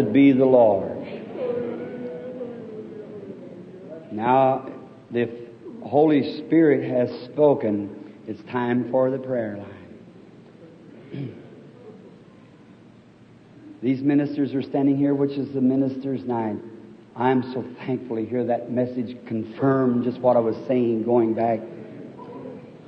[0.03, 0.97] Be the Lord.
[4.11, 4.69] Now,
[5.09, 5.29] the
[5.83, 8.13] Holy Spirit has spoken.
[8.27, 11.37] It's time for the prayer line.
[13.81, 16.57] These ministers are standing here, which is the minister's night.
[17.15, 21.59] I'm so thankful to hear that message confirm just what I was saying going back.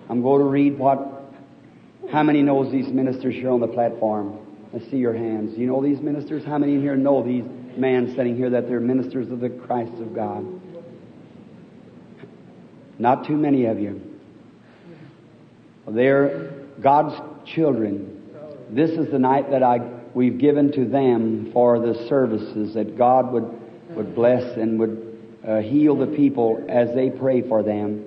[0.10, 1.34] I'm going to read what,
[2.12, 4.43] how many knows these ministers here on the platform?
[4.74, 5.58] I see your hands.
[5.58, 6.44] You know these ministers?
[6.44, 7.44] How many in here know these
[7.78, 10.46] men sitting here that they're ministers of the Christ of God?
[12.98, 14.02] Not too many of you.
[15.88, 16.52] They're
[16.82, 17.14] God's
[17.46, 18.22] children.
[18.70, 19.78] This is the night that I
[20.14, 23.60] we've given to them for the services that God would
[23.96, 28.06] would bless and would uh, heal the people as they pray for them.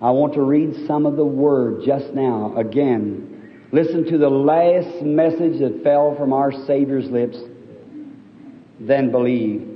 [0.00, 3.31] I want to read some of the word just now again
[3.72, 7.38] Listen to the last message that fell from our Savior's lips.
[8.78, 9.68] then believe.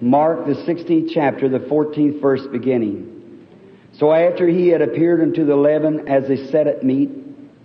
[0.00, 3.48] Mark the 16th chapter, the 14th verse beginning.
[3.92, 7.10] So after he had appeared unto the eleven as they sat at meat,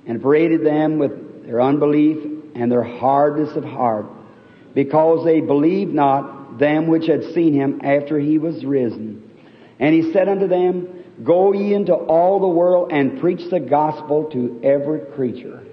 [0.05, 2.17] and paraded them with their unbelief
[2.55, 4.05] and their hardness of heart,
[4.73, 9.29] because they believed not them which had seen him after he was risen.
[9.79, 14.29] And he said unto them, Go ye into all the world and preach the gospel
[14.31, 15.63] to every creature.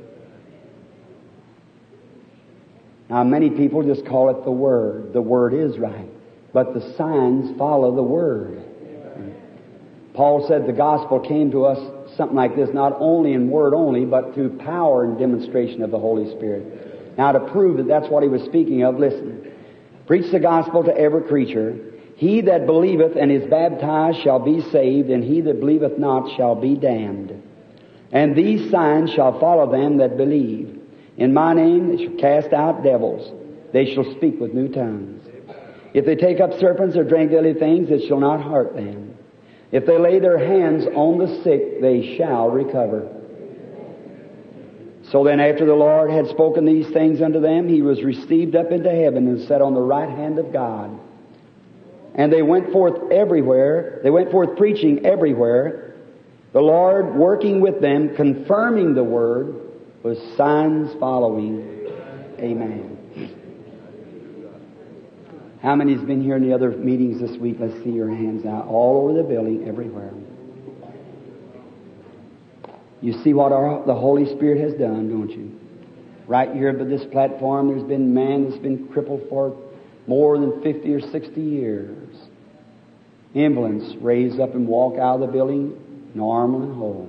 [3.09, 5.13] Now, many people just call it the Word.
[5.13, 6.09] The Word is right.
[6.53, 8.63] But the signs follow the Word.
[10.15, 14.05] Paul said the gospel came to us something like this, not only in word only,
[14.05, 17.17] but through power and demonstration of the Holy Spirit.
[17.17, 19.53] Now, to prove that that's what he was speaking of, listen.
[20.09, 21.79] Preach the gospel to every creature.
[22.19, 26.57] He that believeth and is baptized shall be saved, and he that believeth not shall
[26.57, 27.41] be damned.
[28.11, 30.81] And these signs shall follow them that believe.
[31.17, 33.33] In my name they shall cast out devils.
[33.73, 35.29] They shall speak with new tongues.
[35.95, 39.17] If they take up serpents or drink deadly things, it shall not hurt them.
[39.71, 43.15] If they lay their hands on the sick, they shall recover.
[45.13, 48.73] So then, after the Lord had spoken these things unto them, he was received up
[48.73, 50.99] into heaven and sat on the right hand of God.
[52.19, 54.01] And they went forth everywhere.
[54.03, 55.95] They went forth preaching everywhere.
[56.53, 59.55] The Lord working with them, confirming the word,
[60.03, 61.77] with signs following.
[62.41, 62.97] Amen.
[65.63, 67.57] How many's been here in the other meetings this week?
[67.61, 68.67] Let's see your hands out.
[68.67, 70.13] All over the building, everywhere.
[73.01, 75.59] You see what our, the Holy Spirit has done, don't you?
[76.27, 79.57] Right here at this platform, there's been man that's been crippled for
[80.09, 82.08] more than 50 or 60 years.
[83.39, 87.09] Invalids raise up and walk out of the building normal and whole.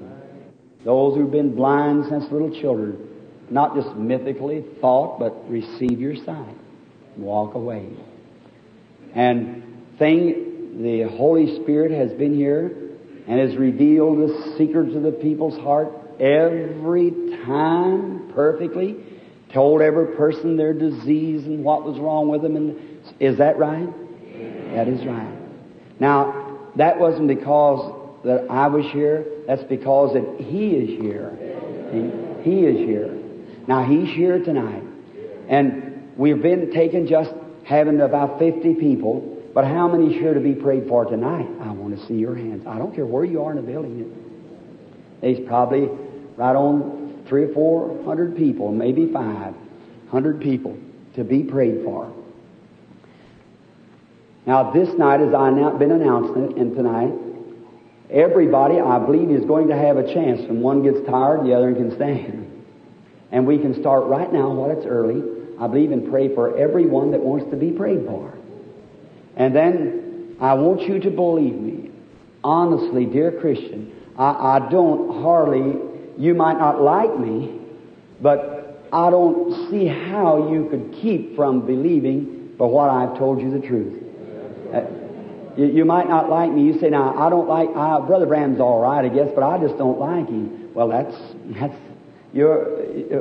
[0.85, 3.09] Those who've been blind since little children,
[3.49, 6.55] not just mythically thought, but receive your sight.
[7.17, 7.89] Walk away.
[9.15, 9.63] And
[9.97, 12.91] thing, the Holy Spirit has been here
[13.27, 17.09] and has revealed the secrets of the people's heart every
[17.43, 18.97] time perfectly.
[19.51, 22.55] Told every person their disease and what was wrong with them.
[22.55, 23.89] And is that right?
[24.75, 25.38] That is right.
[25.99, 29.25] Now, that wasn't because that I was here.
[29.47, 31.35] That's because that He is here.
[32.43, 33.17] He, is here.
[33.67, 34.83] Now He's here tonight.
[35.47, 37.31] And we've been taken just
[37.63, 41.47] having about 50 people, but how many here to be prayed for tonight?
[41.61, 42.65] I want to see your hands.
[42.67, 44.15] I don't care where you are in the building.
[45.21, 45.89] There's probably
[46.37, 49.53] right on three or four hundred people, maybe five
[50.09, 50.77] hundred people
[51.15, 52.13] to be prayed for.
[54.49, 57.13] Now, this night, as I have been announcing and tonight,
[58.09, 60.41] everybody, I believe, is going to have a chance.
[60.41, 62.63] When one gets tired, the other can stand.
[63.31, 65.21] And we can start right now while it's early
[65.61, 68.35] I believe and pray for everyone that wants to be prayed for.
[69.35, 71.91] And then I want you to believe me.
[72.43, 75.79] Honestly, dear Christian, I, I don't hardly,
[76.17, 77.59] you might not like me,
[78.19, 83.51] but I don't see how you could keep from believing for what I've told you
[83.51, 84.08] the truth.
[85.59, 86.63] You, might not like me.
[86.63, 89.57] You say, now, I don't like, uh, Brother Branham's all right, I guess, but I
[89.59, 90.73] just don't like him.
[90.73, 91.13] Well, that's,
[91.59, 91.75] that's
[92.31, 92.63] your,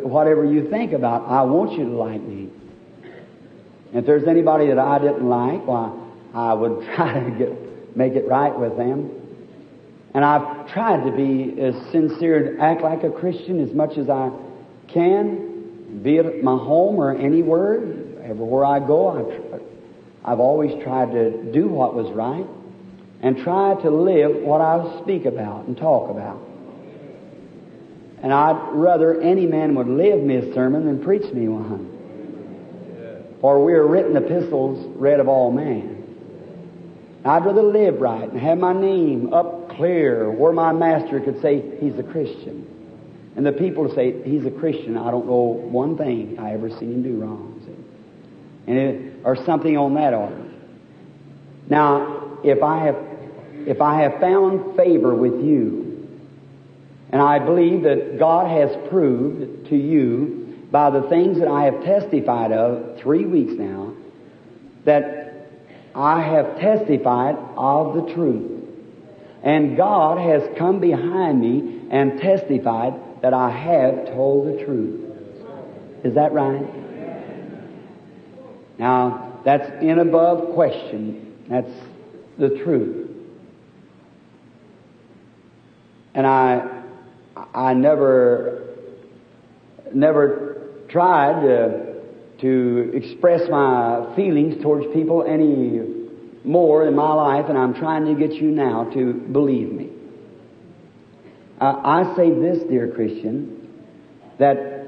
[0.03, 2.49] whatever you think about, I want you to like me.
[3.93, 8.28] If there's anybody that I didn't like, well, I would try to get, make it
[8.28, 9.11] right with them.
[10.14, 14.09] And I've tried to be as sincere and act like a Christian as much as
[14.09, 14.30] I
[14.86, 17.78] can, be it at my home or anywhere,
[18.22, 19.09] everywhere I go.
[19.09, 19.47] I've,
[20.25, 22.47] I've always tried to do what was right
[23.23, 26.41] and try to live what I speak about and talk about.
[28.23, 31.95] And I'd rather any man would live me a sermon than preach me one.
[33.41, 35.95] For we are written epistles read of all men.
[37.25, 41.79] I'd rather live right and have my name up clear where my master could say
[41.79, 42.66] he's a Christian.
[43.37, 44.97] And the people say he's a Christian.
[44.97, 47.62] I don't know one thing I ever seen him do wrong.
[47.64, 47.73] See?
[48.69, 50.45] And or something on that order.
[51.69, 52.97] Now, if I have
[53.66, 56.09] if I have found favor with you,
[57.11, 61.83] and I believe that God has proved to you by the things that I have
[61.83, 63.95] testified of three weeks now
[64.85, 65.49] that
[65.95, 68.64] I have testified of the truth.
[69.43, 75.05] And God has come behind me and testified that I have told the truth.
[76.05, 76.78] Is that right?
[78.79, 81.45] Now, that's in above question.
[81.49, 81.70] That's
[82.39, 83.11] the truth.
[86.14, 86.79] And I
[87.55, 88.74] I never,
[89.93, 91.89] never tried to
[92.41, 95.81] to express my feelings towards people any
[96.45, 99.91] more in my life, and I'm trying to get you now to believe me.
[101.61, 103.68] Uh, I say this, dear Christian,
[104.39, 104.87] that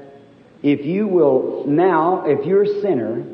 [0.63, 3.25] if you will now, if you're a sinner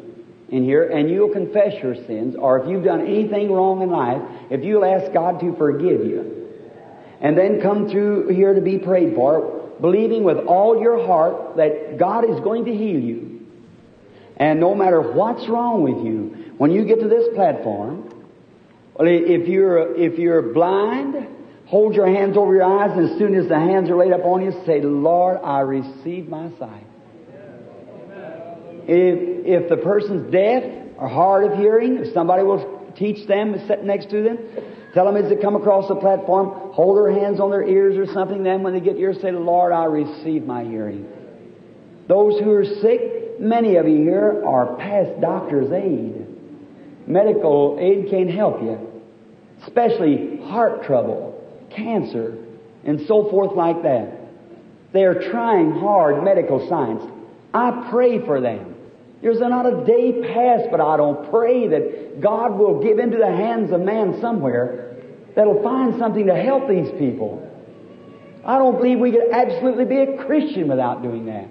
[0.49, 4.21] in here and you'll confess your sins, or if you've done anything wrong in life,
[4.49, 6.49] if you'll ask God to forgive you,
[7.19, 11.97] and then come through here to be prayed for, believing with all your heart that
[11.99, 13.45] God is going to heal you.
[14.37, 18.13] And no matter what's wrong with you, when you get to this platform,
[18.93, 21.15] well, if you're, if you're blind,
[21.65, 24.23] hold your hands over your eyes, and as soon as the hands are laid up
[24.23, 26.86] on you, say, Lord, I receive my sight.
[28.87, 30.63] If, if the person's deaf
[30.97, 34.37] or hard of hearing, if somebody will teach them, sit next to them,
[34.93, 38.11] tell them as they come across the platform, hold their hands on their ears or
[38.13, 41.05] something, then when they get here, say, Lord, I receive my hearing.
[42.07, 46.25] Those who are sick, many of you here are past doctor's aid.
[47.05, 49.03] Medical aid can't help you.
[49.63, 51.43] Especially heart trouble,
[51.75, 52.37] cancer,
[52.85, 54.13] and so forth like that.
[54.93, 57.03] They are trying hard medical science.
[57.53, 58.75] I pray for them.
[59.21, 63.27] There's not a day passed, but I don't pray that God will give into the
[63.27, 64.97] hands of man somewhere
[65.35, 67.43] that'll find something to help these people.
[68.45, 71.47] I don't believe we could absolutely be a Christian without doing that.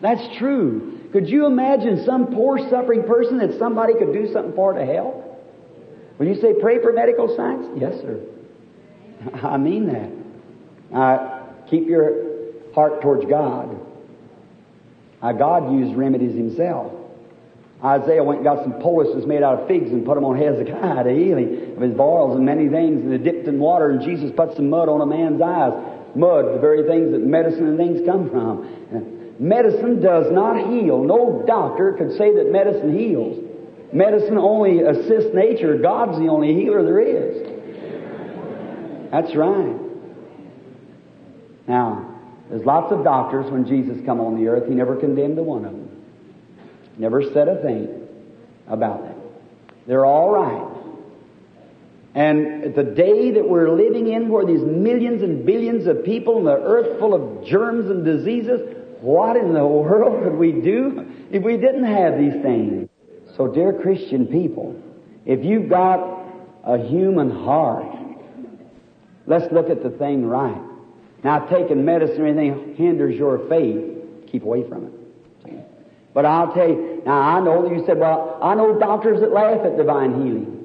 [0.00, 1.00] That's true.
[1.12, 5.22] Could you imagine some poor suffering person that somebody could do something for to help?
[6.16, 8.20] When you say pray for medical science, yes, sir.
[9.42, 10.96] I mean that.
[10.96, 13.78] Uh, keep your heart towards God.
[15.22, 16.92] Uh, God used remedies himself.
[17.84, 21.04] Isaiah went and got some poultices made out of figs and put them on Hezekiah
[21.04, 23.02] to heal him of his boils and many things.
[23.02, 25.72] And they dipped in water, and Jesus put some mud on a man's eyes.
[26.14, 29.36] Mud, the very things that medicine and things come from.
[29.38, 31.02] Medicine does not heal.
[31.02, 33.42] No doctor could say that medicine heals.
[33.92, 35.76] Medicine only assists nature.
[35.78, 37.42] God's the only healer there is.
[39.10, 39.76] That's right.
[41.66, 42.11] Now,
[42.52, 44.68] there's lots of doctors when Jesus come on the earth.
[44.68, 45.88] He never condemned a one of them.
[46.98, 48.06] Never said a thing
[48.68, 49.16] about them.
[49.86, 50.68] They're all right.
[52.14, 56.46] And the day that we're living in where these millions and billions of people and
[56.46, 58.60] the earth full of germs and diseases,
[59.00, 62.86] what in the world could we do if we didn't have these things?
[63.34, 64.78] So dear Christian people,
[65.24, 66.22] if you've got
[66.64, 67.96] a human heart,
[69.24, 70.71] let's look at the thing right.
[71.24, 74.28] Now, taking medicine or anything hinders your faith.
[74.30, 74.92] Keep away from it.
[76.14, 79.32] But I'll tell you, now I know that you said, well, I know doctors that
[79.32, 80.58] laugh at divine healing.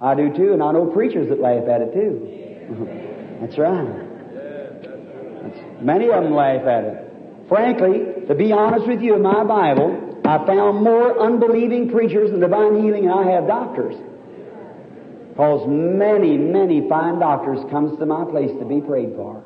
[0.00, 3.38] I do too, and I know preachers that laugh at it too.
[3.40, 4.08] That's right.
[5.42, 7.06] That's, many of them laugh at it.
[7.48, 12.40] Frankly, to be honest with you, in my Bible, I found more unbelieving preachers in
[12.40, 13.96] divine healing than I have doctors.
[15.30, 19.44] Because many, many fine doctors comes to my place to be prayed for.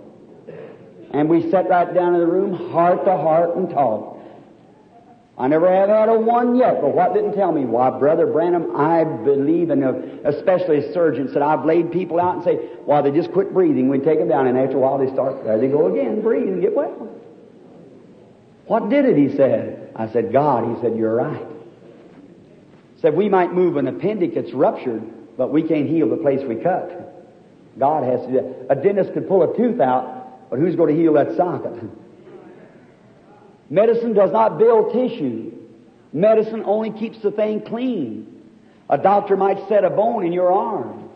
[1.14, 4.20] And we sat right down in the room, heart to heart, and talked.
[5.38, 7.64] I never have had a one yet, but what didn't tell me?
[7.64, 9.92] Why, Brother Branham, I believe in, a,
[10.28, 13.88] especially a surgeon said, I've laid people out and say, why, they just quit breathing.
[13.88, 16.48] We take them down, and after a while they start, there they go again, breathe
[16.48, 17.20] and get well.
[18.66, 19.92] What did it, he said.
[19.94, 20.74] I said, God.
[20.74, 21.46] He said, you're right.
[23.00, 25.02] Said, we might move an appendix that's ruptured,
[25.36, 27.12] but we can't heal the place we cut.
[27.78, 28.78] God has to do that.
[28.78, 30.13] A dentist could pull a tooth out,
[30.54, 31.72] but who's going to heal that socket?
[33.68, 35.50] Medicine does not build tissue.
[36.12, 38.40] Medicine only keeps the thing clean.
[38.88, 41.10] A doctor might set a bone in your arm,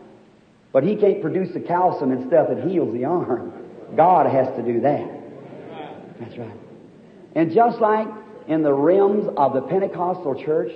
[0.73, 3.53] but he can't produce the calcium and stuff that heals the arm.
[3.95, 5.09] God has to do that.
[6.19, 6.59] That's right.
[7.33, 8.09] And just like
[8.49, 10.73] in the realms of the Pentecostal church,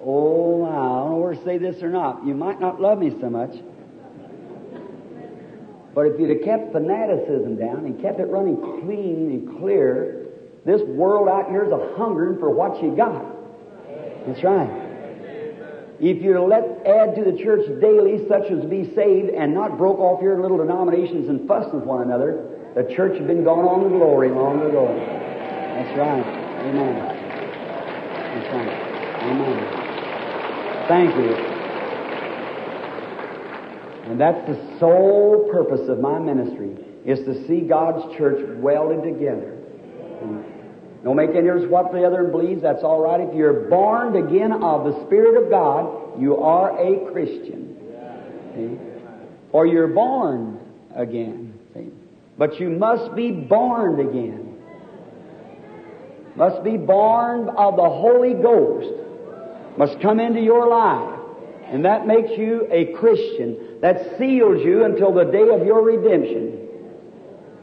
[0.00, 2.24] oh, I don't know where to say this or not.
[2.24, 3.56] You might not love me so much.
[5.96, 10.26] But if you'd have kept fanaticism down and kept it running clean and clear,
[10.66, 13.24] this world out here is a hungering for what you got.
[14.26, 14.68] That's right.
[15.98, 19.98] If you let add to the church daily such as be saved and not broke
[19.98, 22.44] off your little denominations and fuss with one another,
[22.74, 24.92] the church had been gone on to glory long ago.
[24.92, 26.20] That's right.
[26.20, 26.92] Amen.
[28.36, 28.68] That's right.
[29.32, 30.88] Amen.
[30.88, 31.55] Thank you.
[34.06, 39.52] And that's the sole purpose of my ministry, is to see God's church welded together.
[41.02, 43.20] Don't make any difference what the other believes, that's all right.
[43.20, 47.76] If you're born again of the Spirit of God, you are a Christian.
[48.54, 48.78] See?
[49.52, 50.58] Or you're born
[50.94, 51.54] again.
[51.74, 51.90] See?
[52.38, 54.56] But you must be born again.
[56.36, 58.92] must be born of the Holy Ghost,
[59.78, 61.15] must come into your life.
[61.72, 63.80] And that makes you a Christian.
[63.80, 66.68] That seals you until the day of your redemption.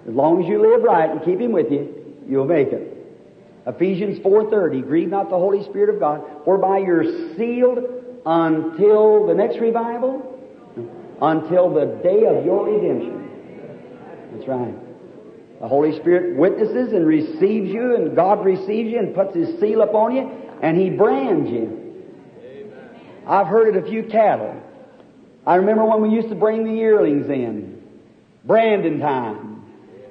[0.08, 2.90] As long as you live right and keep Him with you, you'll make it.
[3.66, 7.80] Ephesians 4.30, grieve not the Holy Spirit of God, whereby you're sealed
[8.26, 10.30] until the next revival,
[11.22, 13.30] until the day of your redemption.
[14.34, 14.76] That's right.
[15.62, 19.82] The Holy Spirit witnesses and receives you, and God receives you and puts His seal
[19.82, 20.30] upon you,
[20.62, 21.83] and He brands you.
[23.28, 24.62] I've herded a few cattle.
[25.46, 27.82] I remember when we used to bring the yearlings in,
[28.46, 29.64] branding time.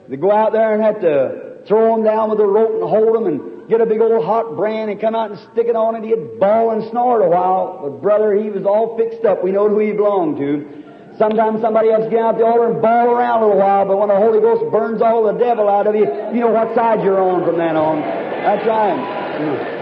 [0.08, 3.14] They go out there and have to throw them down with a rope and hold
[3.14, 5.96] them and get a big old hot brand and come out and stick it on
[5.96, 6.04] it.
[6.04, 7.80] He'd bawl and snort a while.
[7.82, 9.42] But brother, he was all fixed up.
[9.42, 10.82] We know who he belonged to.
[11.18, 14.08] Sometimes somebody else get out the altar and bawl around a little while, but when
[14.08, 17.20] the Holy Ghost burns all the devil out of you, you know what side you're
[17.20, 18.00] on from then on.
[18.00, 19.81] That's right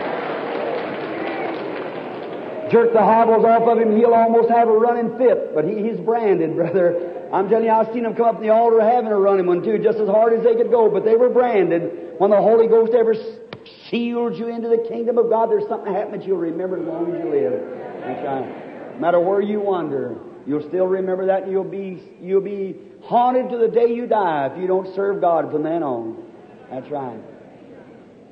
[2.71, 5.55] jerk the hobbles off of him, he'll almost have a running fit.
[5.55, 7.29] But he, he's branded, brother.
[7.33, 9.62] I'm telling you, I've seen them come up in the altar having a running one
[9.62, 12.14] too, just as hard as they could go, but they were branded.
[12.18, 13.14] When the Holy Ghost ever
[13.89, 17.23] seals you into the kingdom of God, there's something happens you'll remember as long as
[17.23, 17.53] you live.
[18.95, 20.16] No matter where you wander,
[20.47, 24.51] you'll still remember that and you'll be, you'll be haunted to the day you die
[24.53, 26.23] if you don't serve God from then on.
[26.71, 27.21] That's right.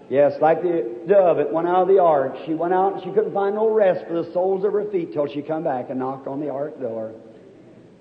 [0.08, 2.34] Yes, like the dove that went out of the ark.
[2.46, 5.12] She went out and she couldn't find no rest for the soles of her feet
[5.12, 7.12] till she come back and knocked on the ark door.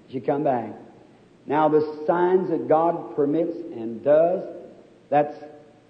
[0.09, 0.73] She come back.
[1.45, 4.43] Now the signs that God permits and does,
[5.09, 5.35] that's,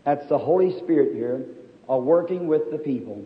[0.06, 1.46] that's the Holy Spirit here,
[1.88, 3.24] are working with the people.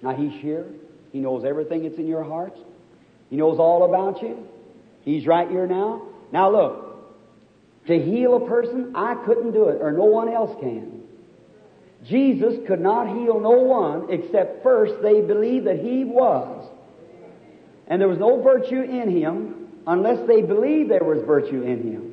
[0.00, 0.66] Now He's here.
[1.12, 2.58] He knows everything that's in your hearts.
[3.30, 4.46] He knows all about you.
[5.02, 6.02] He's right here now.
[6.32, 6.86] Now look,
[7.86, 10.95] to heal a person, I couldn't do it, or no one else can.
[12.08, 16.68] Jesus could not heal no one except first they believed that He was.
[17.88, 22.12] And there was no virtue in Him unless they believed there was virtue in Him.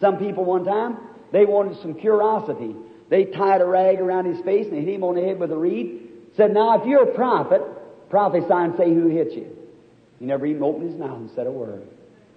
[0.00, 0.96] Some people one time,
[1.32, 2.74] they wanted some curiosity.
[3.08, 5.56] They tied a rag around His face and hit Him on the head with a
[5.56, 6.08] reed.
[6.36, 7.62] Said, now if you're a prophet,
[8.10, 9.56] prophesy and say who hit you.
[10.18, 11.86] He never even opened his mouth and said a word.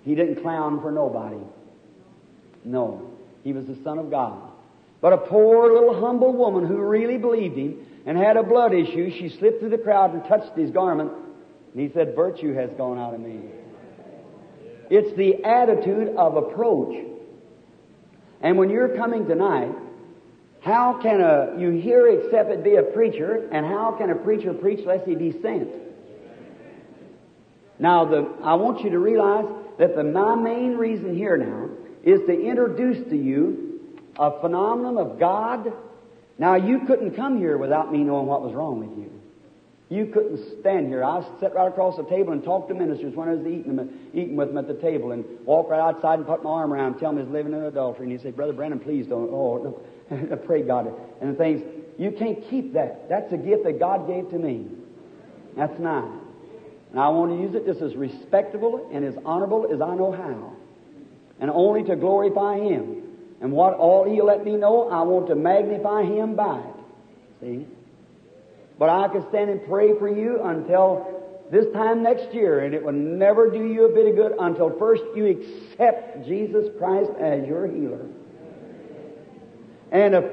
[0.04, 1.38] He didn't clown for nobody.
[2.64, 3.12] No.
[3.44, 4.51] He was the Son of God.
[5.02, 9.12] But a poor little humble woman who really believed him and had a blood issue,
[9.12, 11.12] she slipped through the crowd and touched his garment,
[11.74, 13.40] and he said, Virtue has gone out of me.
[14.92, 17.06] It's the attitude of approach.
[18.42, 19.72] And when you're coming tonight,
[20.62, 24.54] how can a, you hear except it be a preacher, and how can a preacher
[24.54, 25.70] preach lest he be sent?
[27.80, 29.46] Now, the, I want you to realize
[29.80, 31.70] that the, my main reason here now
[32.04, 33.71] is to introduce to you
[34.18, 35.72] a phenomenon of God.
[36.38, 39.12] Now, you couldn't come here without me knowing what was wrong with you.
[39.90, 41.04] You couldn't stand here.
[41.04, 44.10] I sat right across the table and talked to ministers when I was eating, them,
[44.14, 46.94] eating with them at the table and walk right outside and put my arm around
[46.94, 48.06] and tell them he's living in adultery.
[48.06, 49.30] And he'd say, Brother Branham, please don't.
[49.30, 50.38] Oh, no.
[50.46, 50.94] pray God.
[51.22, 51.62] And the things,
[51.98, 53.10] you can't keep that.
[53.10, 54.68] That's a gift that God gave to me.
[55.58, 56.10] That's not.
[56.92, 60.12] And I want to use it just as respectable and as honorable as I know
[60.12, 60.54] how.
[61.40, 63.11] And only to glorify Him.
[63.42, 66.76] And what all He'll let me know, I want to magnify Him by it.
[67.42, 67.68] See?
[68.78, 71.22] But I can stand and pray for you until
[71.52, 74.78] this time next year, and it will never do you a bit of good until
[74.80, 78.06] first you accept Jesus Christ as your healer.
[79.92, 80.26] And if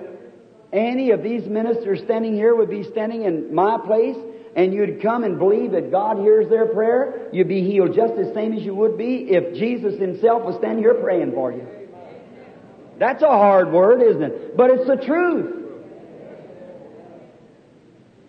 [0.73, 4.17] any of these ministers standing here would be standing in my place,
[4.55, 8.33] and you'd come and believe that God hears their prayer, you'd be healed just the
[8.35, 11.67] same as you would be if Jesus Himself was standing here praying for you.
[12.99, 14.57] That's a hard word, isn't it?
[14.57, 15.55] But it's the truth.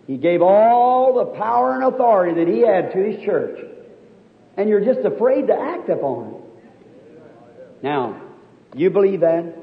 [0.06, 3.60] He gave all the power and authority that He had to His church.
[4.56, 7.82] And you're just afraid to act upon it.
[7.82, 8.20] Now,
[8.74, 9.56] you believe that?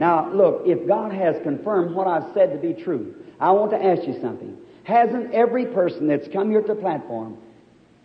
[0.00, 3.82] Now, look, if God has confirmed what I've said to be true, I want to
[3.82, 4.56] ask you something.
[4.84, 7.36] Hasn't every person that's come here to the platform,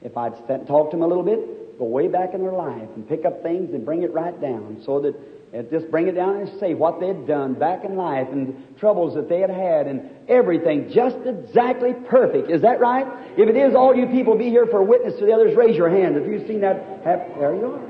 [0.01, 0.35] if I'd
[0.67, 3.41] talk to them a little bit, go way back in their life and pick up
[3.41, 5.15] things and bring it right down so that
[5.53, 9.15] and just bring it down and say what they'd done back in life and troubles
[9.15, 12.51] that they had had and everything just exactly perfect.
[12.51, 13.07] Is that right?
[13.37, 15.89] If it is, all you people be here for witness to the others, raise your
[15.89, 16.17] hand.
[16.17, 17.87] If you've seen that, have, there you are.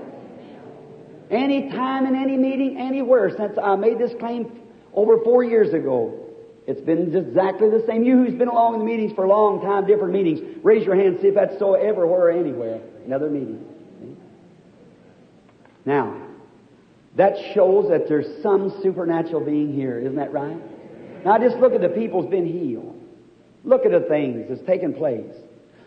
[1.30, 4.51] Any time in any meeting, anywhere since I made this claim
[4.93, 6.24] over four years ago,
[6.68, 8.03] it's been exactly the same.
[8.03, 10.95] You who's been along in the meetings for a long time, different meetings, raise your
[10.95, 12.82] hand, see if that's so everywhere anywhere.
[13.05, 13.66] Another meeting.
[15.86, 16.26] Now,
[17.18, 20.57] that shows that there's some supernatural being here, isn't that right?
[21.26, 22.93] Now just look at the people's been healed.
[23.63, 25.34] Look at the things that's taken place.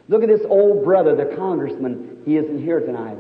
[0.08, 2.22] Look at this old brother, the congressman.
[2.26, 3.16] He isn't here tonight.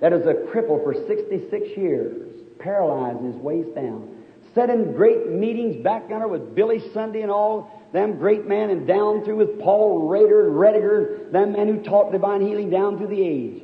[0.00, 2.30] That is a cripple for 66 years,
[2.60, 4.16] paralyzed his waist down.
[4.54, 8.86] Sat in great meetings back yonder with Billy Sunday and all them great men, and
[8.86, 13.08] down through with Paul Rader and Rediger, them men who taught divine healing down through
[13.08, 13.62] the age.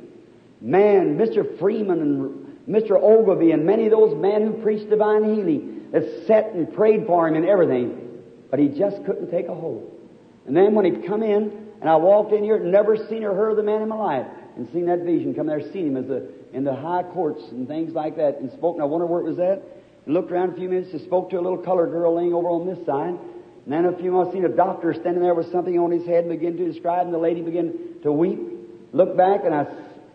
[0.61, 1.57] Man, Mr.
[1.59, 2.91] Freeman and Mr.
[3.01, 7.27] Ogilvie and many of those men who preached divine healing that sat and prayed for
[7.27, 9.91] him and everything, but he just couldn't take a hold.
[10.47, 13.51] And then when he'd come in, and I walked in here, never seen or heard
[13.51, 16.23] of the man in my life, and seen that vision come there, seen him as
[16.53, 19.25] in the high courts and things like that, and spoke, and I wonder where it
[19.25, 19.61] was at.
[20.05, 22.47] And looked around a few minutes and spoke to a little colored girl laying over
[22.47, 23.09] on this side.
[23.65, 26.25] And then a few months, seen a doctor standing there with something on his head
[26.25, 28.39] and began to describe, and the lady began to weep.
[28.93, 29.67] Looked back, and I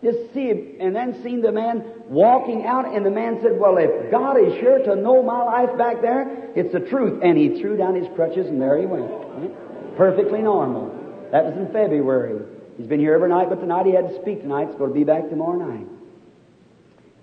[0.03, 3.77] just see him, and then seen the man walking out, and the man said, Well,
[3.77, 7.21] if God is sure to know my life back there, it's the truth.
[7.23, 9.11] And he threw down his crutches, and there he went.
[9.11, 9.97] Right?
[9.97, 10.87] Perfectly normal.
[11.31, 12.41] That was in February.
[12.77, 14.69] He's been here every night, but tonight he had to speak tonight.
[14.69, 15.87] He's going to be back tomorrow night.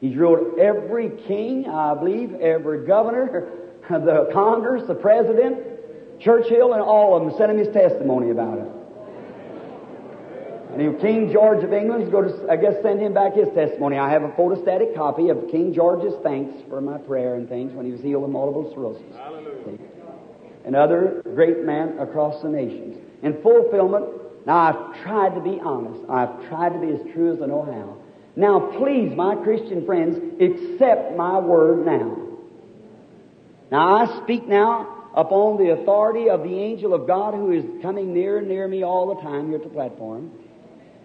[0.00, 3.48] He's ruled every king, I believe, every governor,
[3.90, 8.77] the Congress, the president, Churchill, and all of them sent him his testimony about it.
[10.78, 13.98] And King George of England is going to, I guess, send him back his testimony.
[13.98, 17.84] I have a photostatic copy of King George's thanks for my prayer and things when
[17.84, 19.02] he was healed of multiple sclerosis.
[19.16, 19.78] Hallelujah.
[20.64, 22.96] And other great men across the nations.
[23.24, 24.06] In fulfillment,
[24.46, 26.08] now I've tried to be honest.
[26.08, 27.96] I've tried to be as true as I know how.
[28.36, 32.16] Now, please, my Christian friends, accept my word now.
[33.72, 38.14] Now, I speak now upon the authority of the angel of God who is coming
[38.14, 40.30] near and near me all the time here at the platform,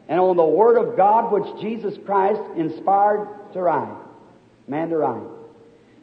[0.08, 3.96] and on the word of God which Jesus Christ inspired to write,
[4.68, 5.24] man to write.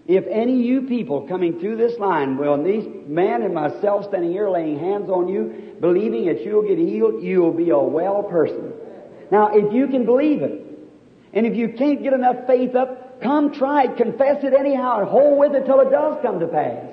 [0.06, 4.32] If any of you people coming through this line, well, these man and myself standing
[4.32, 8.72] here laying hands on you, believing that you'll get healed, you'll be a well person.
[9.30, 10.66] Now, if you can believe it,
[11.32, 15.08] and if you can't get enough faith up, come try it, confess it anyhow, and
[15.08, 16.86] hold with it till it does come to pass.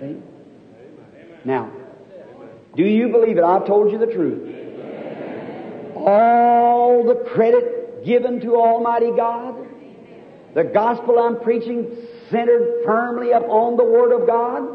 [0.00, 0.16] See?
[1.44, 1.70] Now,
[2.74, 3.44] do you believe it?
[3.44, 4.57] I've told you the truth.
[6.08, 9.66] All the credit given to Almighty God.
[10.54, 11.94] The gospel I'm preaching
[12.30, 14.66] centered firmly upon the Word of God.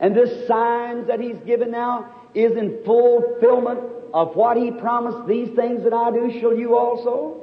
[0.00, 3.80] And this signs that He's given now is in fulfillment
[4.14, 5.28] of what He promised.
[5.28, 7.42] These things that I do shall you also.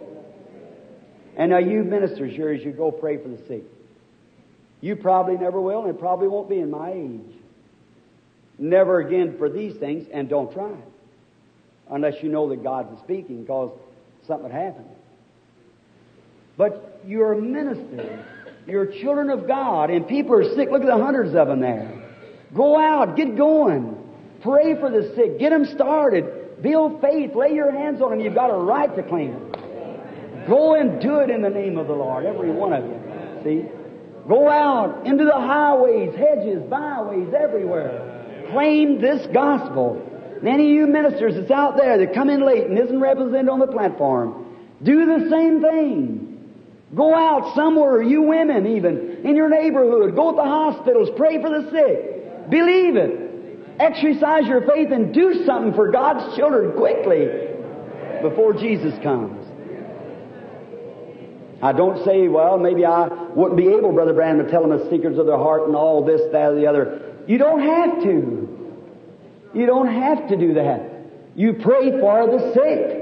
[1.38, 3.64] And now you ministers here, as you go pray for the sick,
[4.82, 7.36] you probably never will, and it probably won't be in my age.
[8.58, 10.91] Never again for these things, and don't try it.
[11.92, 13.72] Unless you know that God's speaking, because
[14.26, 14.86] something would happen.
[16.58, 18.26] But you're ministers.
[18.68, 20.70] You're children of God, and people are sick.
[20.72, 21.92] Look at the hundreds of them there.
[22.56, 23.98] Go out, get going.
[24.42, 25.40] Pray for the sick.
[25.40, 26.62] Get them started.
[26.62, 27.36] Build faith.
[27.36, 28.20] Lay your hands on them.
[28.20, 29.52] You've got a right to claim them.
[30.48, 33.00] Go and do it in the name of the Lord, every one of you.
[33.44, 33.70] See?
[34.28, 38.48] Go out into the highways, hedges, byways, everywhere.
[38.52, 40.08] Claim this gospel.
[40.42, 43.48] And any of you ministers that's out there that come in late and isn't represented
[43.48, 46.28] on the platform, do the same thing.
[46.96, 50.16] Go out somewhere, you women even, in your neighborhood.
[50.16, 51.10] Go to the hospitals.
[51.16, 52.50] Pray for the sick.
[52.50, 53.80] Believe it.
[53.80, 57.28] Exercise your faith and do something for God's children quickly
[58.24, 59.38] before Jesus comes.
[61.62, 64.90] I don't say, well, maybe I wouldn't be able, Brother Branham, to tell them the
[64.90, 67.24] secrets of their heart and all this, that, or the other.
[67.28, 68.51] You don't have to.
[69.54, 70.90] You don't have to do that.
[71.36, 73.02] You pray for the sick.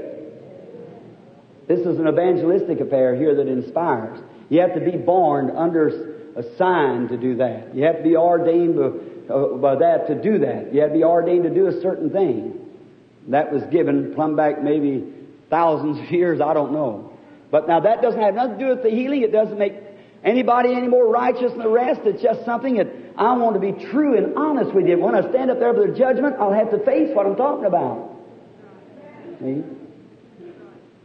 [1.68, 4.20] This is an evangelistic affair here that inspires.
[4.48, 5.88] You have to be born under
[6.36, 7.74] a sign to do that.
[7.74, 10.74] You have to be ordained by, uh, by that to do that.
[10.74, 12.58] You have to be ordained to do a certain thing.
[13.28, 15.04] That was given plumb back maybe
[15.50, 17.12] thousands of years, I don't know.
[17.50, 19.22] But now that doesn't have nothing to do with the healing.
[19.22, 19.89] It doesn't make
[20.24, 22.00] anybody any more righteous than the rest.
[22.04, 24.98] It's just something that I want to be true and honest with you.
[24.98, 27.66] When I stand up there for the judgment, I'll have to face what I'm talking
[27.66, 28.16] about.
[29.40, 29.62] See?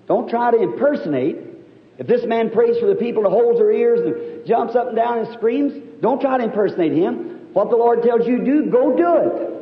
[0.08, 1.38] Don't try to impersonate.
[1.98, 4.96] If this man prays for the people and holds their ears and jumps up and
[4.96, 7.50] down and screams, don't try to impersonate him.
[7.54, 9.56] What the Lord tells you to do, go do it.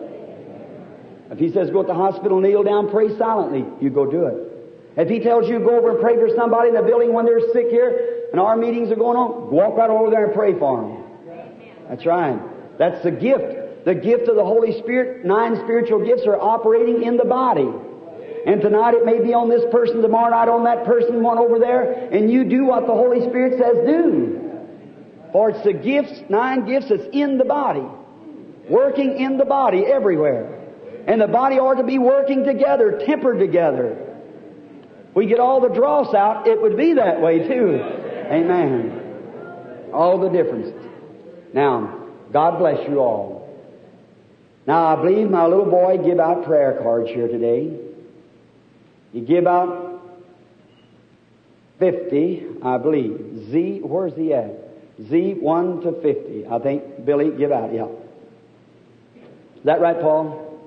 [1.31, 4.52] If he says go to the hospital, kneel down, pray silently, you go do it.
[4.95, 7.51] If he tells you go over and pray for somebody in the building when they're
[7.51, 10.81] sick here and our meetings are going on, walk right over there and pray for
[10.81, 11.03] them.
[11.89, 12.39] That's right.
[12.77, 13.85] That's the gift.
[13.85, 17.69] The gift of the Holy Spirit, nine spiritual gifts are operating in the body.
[18.45, 21.59] And tonight it may be on this person, tomorrow night on that person, one over
[21.59, 24.39] there, and you do what the Holy Spirit says do.
[25.31, 27.83] For it's the gifts, nine gifts that's in the body.
[28.69, 30.61] Working in the body everywhere.
[31.07, 34.12] And the body ought to be working together, tempered together.
[35.16, 37.80] We get all the dross out, it would be that way too.
[38.32, 39.89] Amen.
[39.93, 40.74] All the differences.
[41.53, 41.99] Now,
[42.32, 43.34] God bless you all.
[44.66, 47.78] Now, I believe my little boy give out prayer cards here today.
[49.11, 50.01] He give out
[51.80, 53.49] 50, I believe.
[53.51, 54.51] Z, where's he at?
[55.09, 56.47] Z 1 to 50.
[56.47, 57.88] I think Billy give out, yeah.
[59.57, 60.59] Is that right, Paul?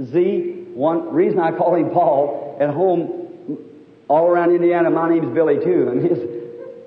[0.00, 1.12] Z 1.
[1.12, 3.27] Reason I call him Paul, at home,
[4.08, 6.18] all around Indiana, my name's Billy too, and his,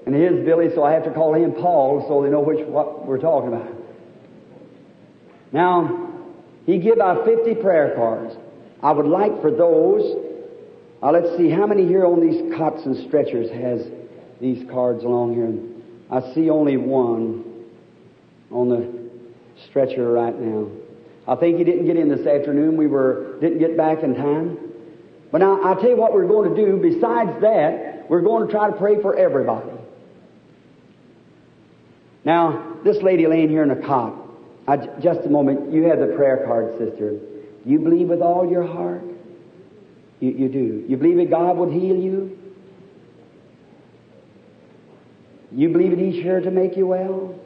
[0.05, 3.05] and his Billy, so I have to call him Paul so they know which, what
[3.05, 3.71] we're talking about.
[5.51, 6.09] Now,
[6.65, 8.35] he give out 50 prayer cards.
[8.81, 10.17] I would like for those,
[11.03, 13.85] uh, let's see, how many here on these cots and stretchers has
[14.39, 15.53] these cards along here?
[16.09, 17.45] I see only one
[18.49, 19.09] on the
[19.69, 20.69] stretcher right now.
[21.27, 22.77] I think he didn't get in this afternoon.
[22.77, 24.70] We were, didn't get back in time.
[25.31, 26.77] But now, I'll tell you what we're going to do.
[26.77, 29.71] Besides that, we're going to try to pray for everybody.
[32.25, 34.13] Now, this lady laying here in a cot,
[34.67, 35.73] I, just a moment.
[35.73, 37.17] You have the prayer card, sister.
[37.65, 39.03] You believe with all your heart?
[40.19, 40.85] You, you do.
[40.87, 42.37] You believe that God would heal you?
[45.53, 47.39] You believe that He's here to make you well?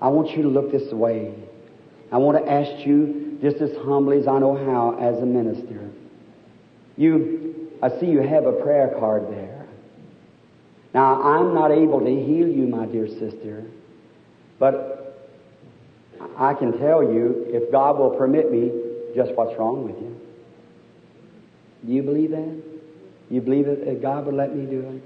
[0.00, 1.34] I want you to look this way.
[2.12, 5.85] I want to ask you, just as humbly as I know how, as a minister.
[6.96, 9.66] You, I see you have a prayer card there.
[10.94, 13.64] Now, I'm not able to heal you, my dear sister,
[14.58, 14.96] but
[16.38, 18.72] I can tell you, if God will permit me,
[19.14, 20.20] just what's wrong with you.
[21.86, 22.62] Do you believe that?
[23.30, 25.02] You believe that God would let me do it?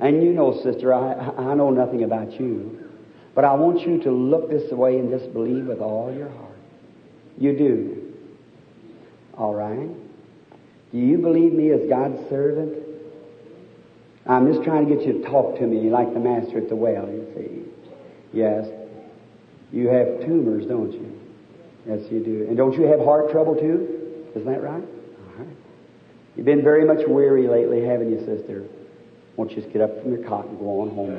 [0.00, 2.90] And you know, sister, I, I know nothing about you,
[3.34, 6.56] but I want you to look this way and just believe with all your heart.
[7.38, 8.12] You do.
[9.38, 9.88] All right?
[10.92, 12.78] Do you believe me as God's servant?
[14.26, 16.76] I'm just trying to get you to talk to me like the master at the
[16.76, 17.62] well, you see.
[18.32, 18.68] Yes.
[19.72, 21.18] You have tumors, don't you?
[21.88, 22.46] Yes, you do.
[22.46, 24.30] And don't you have heart trouble too?
[24.36, 24.84] Isn't that right?
[24.84, 25.56] All right.
[26.36, 28.64] You've been very much weary lately, haven't you, sister?
[29.36, 31.16] Won't you just get up from your cot and go on home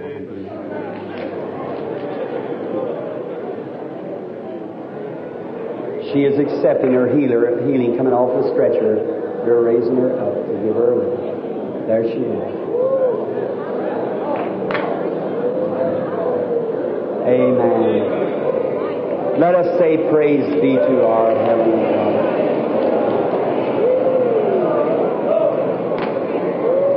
[6.13, 9.12] She is accepting her healer, healing coming off the stretcher.
[9.45, 11.87] You're raising her up to give her a lift.
[11.87, 12.63] There she is.
[17.27, 18.23] Amen.
[19.39, 22.23] Let us say praise be to our Heavenly Father.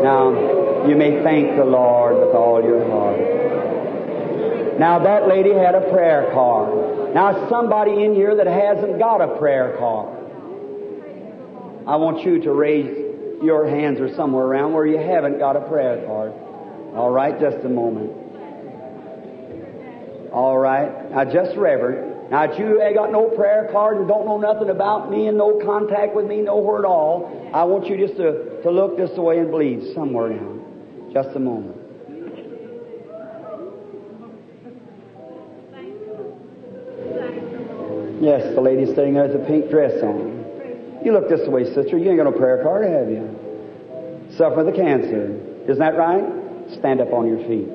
[0.03, 4.79] Now, you may thank the Lord with all your heart.
[4.79, 7.15] Now, that lady had a prayer card.
[7.15, 10.16] Now, somebody in here that hasn't got a prayer card.
[11.87, 13.07] I want you to raise
[13.43, 16.33] your hands or somewhere around where you haven't got a prayer card.
[16.95, 18.11] All right, just a moment.
[20.33, 21.11] All right.
[21.11, 22.31] Now, just Reverend.
[22.31, 25.39] Now, if you ain't got no prayer card and don't know nothing about me and
[25.39, 29.17] no contact with me nowhere at all, I want you just to, to look this
[29.17, 30.59] way and bleed somewhere now.
[31.13, 31.77] Just a moment.
[38.21, 40.46] Yes, the lady sitting there with a pink dress on.
[41.07, 41.97] You look this way, sister.
[41.97, 43.31] You ain't got no prayer card, have you?
[44.37, 45.39] Suffer the cancer.
[45.63, 46.25] Isn't that right?
[46.81, 47.71] Stand up on your feet.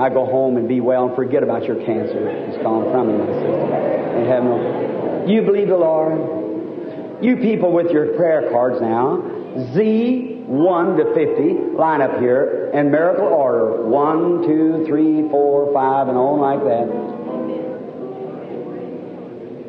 [0.00, 2.30] I go home and be well and forget about your cancer.
[2.48, 4.24] It's gone from you, my sister.
[4.24, 5.26] Have no.
[5.28, 7.22] You believe the Lord?
[7.22, 9.20] You people with your prayer cards now,
[9.74, 13.84] Z 1 to 50, line up here in miracle order.
[13.84, 17.17] 1, 2, 3, 4, 5, and on like that.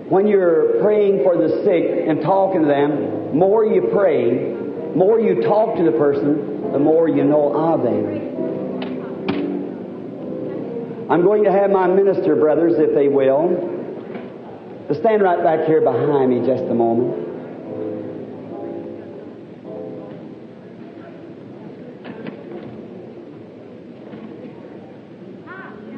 [0.09, 4.55] When you're praying for the sick and talking to them, more you pray,
[4.95, 8.29] more you talk to the person, the more you know of them.
[11.11, 13.49] I'm going to have my minister brothers, if they will,
[14.87, 17.27] to stand right back here behind me just a moment.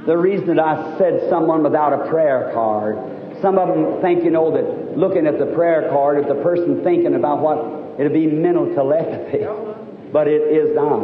[0.06, 2.98] The reason that I said someone without a prayer card,
[3.42, 6.84] some of them think, you know, that looking at the prayer card, that the person
[6.84, 9.46] thinking about what, it'll be mental telepathy.
[10.12, 11.04] But it is not.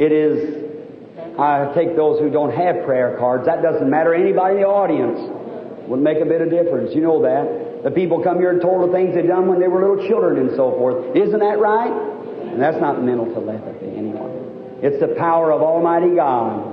[0.00, 0.62] It is
[1.38, 3.46] I take those who don't have prayer cards.
[3.46, 4.14] That doesn't matter.
[4.14, 5.18] Anybody in the audience
[5.88, 6.94] would make a bit of difference.
[6.94, 7.84] You know that.
[7.84, 10.38] The people come here and told the things they'd done when they were little children
[10.38, 11.16] and so forth.
[11.16, 11.90] Isn't that right?
[12.52, 14.28] And that's not mental telepathy, anyway.
[14.82, 16.71] It's the power of Almighty God.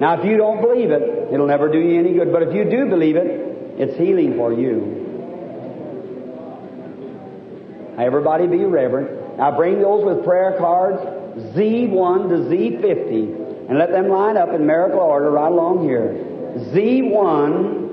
[0.00, 2.30] Now, if you don't believe it, it'll never do you any good.
[2.32, 5.04] But if you do believe it, it's healing for you.
[7.98, 9.38] Everybody be reverent.
[9.38, 10.98] Now bring those with prayer cards,
[11.56, 16.12] Z1 to Z50, and let them line up in miracle order right along here.
[16.74, 17.86] Z1,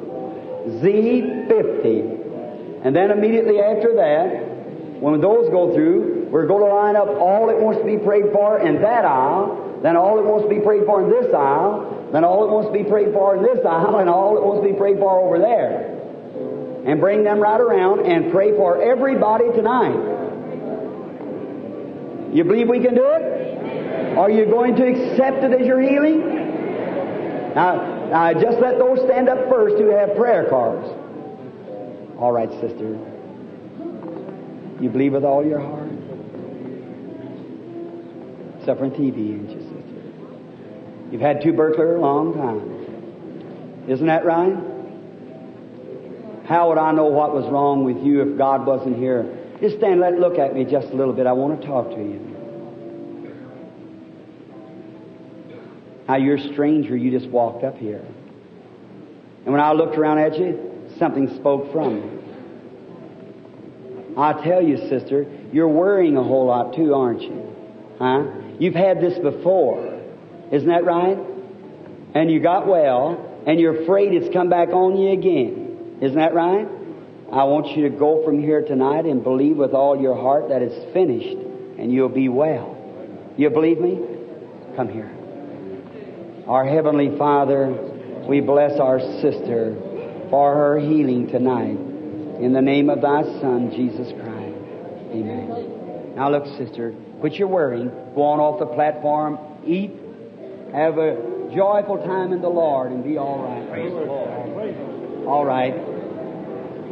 [0.82, 2.86] Z50.
[2.86, 7.48] And then immediately after that, when those go through, we're going to line up all
[7.48, 10.62] that wants to be prayed for in that aisle, then all that wants to be
[10.62, 13.60] prayed for in this aisle, then all that wants to be prayed for in this
[13.66, 16.00] aisle, and all that wants to be prayed for over there.
[16.88, 19.96] And bring them right around and pray for everybody tonight.
[22.34, 24.18] You believe we can do it?
[24.18, 26.20] Are you going to accept it as your healing?
[27.54, 30.88] Now, now just let those stand up first who have prayer cards.
[32.18, 32.98] All right, sister.
[34.80, 35.90] You believe with all your heart?
[38.66, 39.63] Suffering you, sister?
[41.14, 43.88] You've had two burglar a long time.
[43.88, 44.58] Isn't that right?
[46.48, 49.24] How would I know what was wrong with you if God wasn't here?
[49.62, 51.28] Just stand, let look at me just a little bit.
[51.28, 52.20] I want to talk to you.
[56.08, 58.04] Now you're a stranger, you just walked up here.
[59.46, 62.24] And when I looked around at you, something spoke from you.
[64.18, 67.56] I tell you, sister, you're worrying a whole lot too, aren't you?
[68.00, 68.26] Huh?
[68.58, 69.93] You've had this before.
[70.54, 71.18] Isn't that right?
[72.14, 75.98] And you got well, and you're afraid it's come back on you again.
[76.00, 76.68] Isn't that right?
[77.32, 80.62] I want you to go from here tonight and believe with all your heart that
[80.62, 81.36] it's finished
[81.80, 82.78] and you'll be well.
[83.36, 84.00] You believe me?
[84.76, 85.12] Come here.
[86.48, 87.70] Our Heavenly Father,
[88.30, 89.76] we bless our sister
[90.30, 91.80] for her healing tonight.
[92.44, 94.58] In the name of thy Son, Jesus Christ.
[95.14, 96.14] Amen.
[96.16, 97.90] Now look, sister, quit your worrying.
[98.14, 100.03] Go on off the platform, eat,
[100.74, 103.70] have a joyful time in the Lord, and be all right.
[103.70, 105.28] Praise the Lord.
[105.28, 105.74] All right.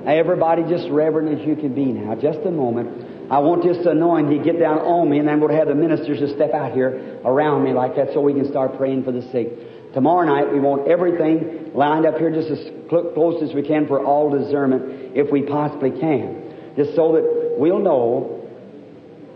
[0.06, 2.16] Everybody just reverent as you can be now.
[2.16, 3.32] Just a moment.
[3.32, 6.20] I want this anointing to get down on me, and then we'll have the ministers
[6.20, 9.22] to step out here around me like that so we can start praying for the
[9.32, 9.94] sick.
[9.94, 12.60] Tomorrow night, we want everything lined up here just as
[12.90, 16.74] cl- close as we can for all discernment, if we possibly can.
[16.76, 18.48] Just so that we'll know,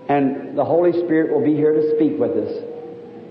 [0.09, 2.74] and the Holy Spirit will be here to speak with us.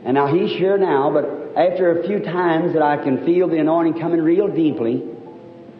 [0.04, 1.24] And now He's here now, but
[1.56, 5.02] after a few times that I can feel the anointing coming real deeply,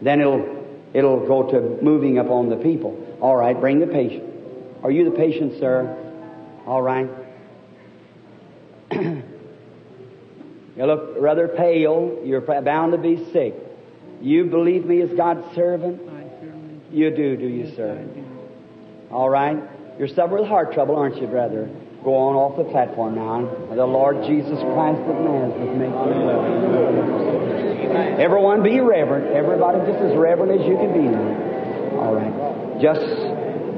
[0.01, 3.17] then it'll it'll go to moving upon the people.
[3.21, 4.23] All right, bring the patient.
[4.83, 5.95] Are you the patient, sir?
[6.65, 7.09] All right.
[8.91, 9.23] you
[10.77, 12.21] look rather pale.
[12.23, 13.55] You're bound to be sick.
[14.21, 16.01] You believe me as God's servant?
[16.91, 18.07] You do, do you, sir?
[19.11, 19.57] All right.
[19.99, 21.69] You're suffering with heart trouble, aren't you, brother?
[22.05, 23.49] Go on off the platform now.
[23.73, 26.45] The Lord Jesus Christ of Nazareth make you well.
[28.21, 29.33] Everyone be reverent.
[29.33, 31.09] Everybody just as reverent as you can be.
[31.97, 32.79] All right.
[32.79, 33.01] Just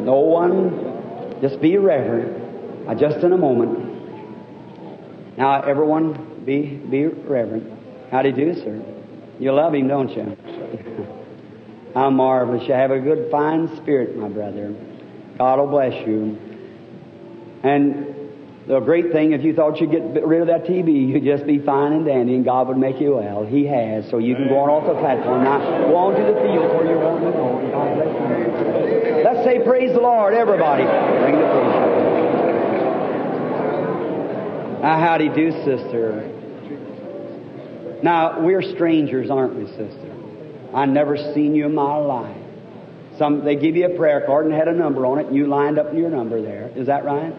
[0.04, 2.44] no one, just be reverent.
[2.86, 5.38] Uh, just in a moment.
[5.38, 7.72] Now, everyone be, be reverent.
[8.12, 8.84] How do you do, sir?
[9.40, 10.36] You love him, don't you?
[11.94, 12.68] How marvelous.
[12.68, 14.76] You have a good, fine spirit, my brother.
[15.38, 16.38] God will bless you.
[17.64, 18.17] And
[18.68, 21.58] the great thing, if you thought you'd get rid of that TB, you'd just be
[21.60, 23.46] fine and dandy, and God would make you well.
[23.46, 24.10] He has.
[24.10, 25.46] So you can go on off the platform.
[25.46, 27.48] Now, go on to the field where you're wanting to go.
[29.24, 30.84] Let's say, Praise the Lord, everybody.
[34.84, 36.34] Now, how do you do, sister?
[38.04, 40.14] Now, we're strangers, aren't we, sister?
[40.74, 42.36] I never seen you in my life.
[43.18, 45.48] Some they give you a prayer card and had a number on it, and you
[45.48, 46.70] lined up your number there.
[46.76, 47.34] Is that right?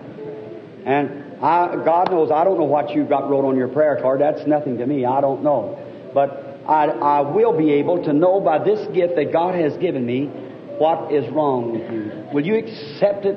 [0.88, 4.22] And I, God knows I don't know what you got wrote on your prayer card.
[4.22, 5.04] That's nothing to me.
[5.04, 5.78] I don't know.
[6.14, 10.06] But I, I will be able to know by this gift that God has given
[10.06, 10.26] me
[10.78, 12.28] what is wrong with you.
[12.32, 13.36] Will you accept it?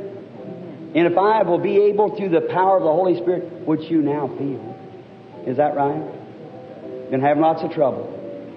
[0.95, 4.01] And if I will be able through the power of the Holy Spirit, which you
[4.01, 4.71] now feel.
[5.45, 7.09] Is that right?
[7.09, 8.07] Been having lots of trouble.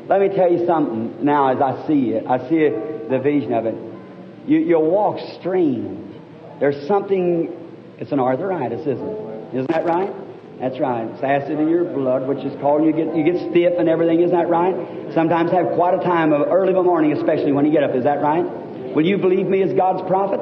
[0.09, 2.27] Let me tell you something now as I see it.
[2.27, 3.75] I see it, the vision of it.
[4.47, 6.15] You, you walk strange.
[6.61, 7.64] There's something,
[7.99, 9.55] it's an arthritis, isn't it?
[9.55, 10.13] Isn't that right?
[10.61, 11.07] That's right.
[11.07, 14.21] It's acid in your blood, which is called you get you get stiff and everything.
[14.21, 14.75] Isn't that right?
[15.13, 17.95] Sometimes have quite a time of early in the morning, especially when you get up.
[17.95, 18.45] Is that right?
[18.95, 20.39] Will you believe me as God's prophet?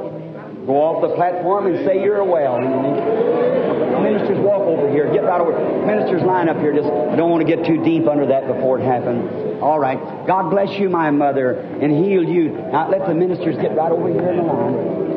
[0.66, 2.60] Go off the platform and say you're well.
[2.60, 5.12] Ministers walk over here.
[5.12, 5.52] Get right over.
[5.86, 6.72] Ministers line up here.
[6.72, 9.60] Just don't want to get too deep under that before it happens.
[9.62, 9.98] All right.
[10.26, 12.50] God bless you, my mother, and heal you.
[12.50, 15.11] Now let the ministers get right over here in the line.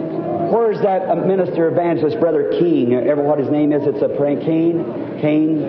[0.51, 2.93] Where's that uh, minister evangelist, Brother King?
[2.93, 3.85] Ever what his name is?
[3.85, 4.41] It's a prank.
[4.41, 5.19] Cain.
[5.21, 5.61] Cain.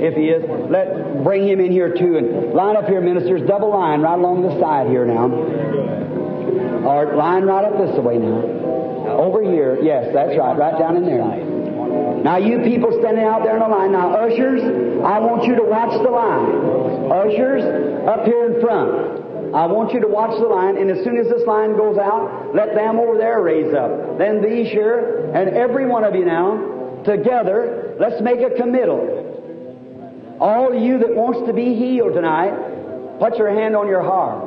[0.00, 3.42] If he is, let bring him in here too and line up here, ministers.
[3.46, 5.30] Double line right along the side here now.
[6.84, 8.42] Or line right up this way now.
[9.14, 9.78] Over here.
[9.82, 10.56] Yes, that's right.
[10.56, 11.22] Right down in there.
[12.24, 13.92] Now, you people standing out there in the line.
[13.92, 14.62] Now, ushers,
[15.04, 17.12] I want you to watch the line.
[17.12, 17.62] Ushers,
[18.08, 19.23] up here in front.
[19.54, 22.52] I want you to watch the line, and as soon as this line goes out,
[22.56, 24.18] let them over there raise up.
[24.18, 30.36] Then these here, and every one of you now, together, let's make a committal.
[30.40, 32.50] All of you that wants to be healed tonight,
[33.20, 34.42] put your hand on your heart.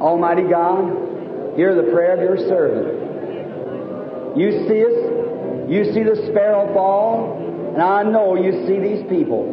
[0.00, 4.36] Almighty God, hear the prayer of your servant.
[4.36, 7.38] You see us, you see the sparrow fall,
[7.74, 9.46] and I know you see these people.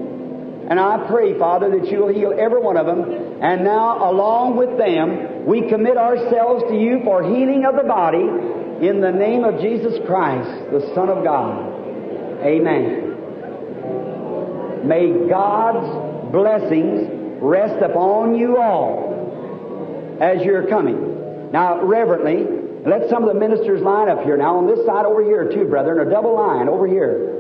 [0.72, 3.29] And I pray, Father, that you'll heal every one of them.
[3.42, 8.28] And now, along with them, we commit ourselves to you for healing of the body
[8.86, 11.74] in the name of Jesus Christ, the Son of God.
[12.44, 13.16] Amen.
[14.88, 21.52] May God's blessings rest upon you all as you're coming.
[21.52, 22.46] Now, reverently,
[22.86, 24.38] let some of the ministers line up here.
[24.38, 27.36] Now, on this side over here, too, brethren, a double line over here.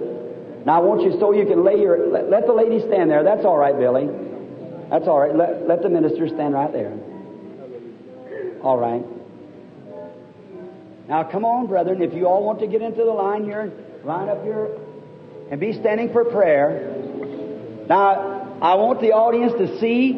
[0.65, 2.07] Now, I want you so you can lay your.
[2.09, 3.23] Let, the lady stand there.
[3.23, 4.07] That's all right, Billy.
[4.89, 5.35] That's all right.
[5.35, 6.97] Let, let the minister stand right there.
[8.63, 9.03] All right.
[11.07, 12.01] Now, come on, brethren.
[12.01, 13.71] If you all want to get into the line here,
[14.03, 14.77] line up here
[15.51, 16.95] and be standing for prayer.
[17.87, 20.13] Now, I want the audience to see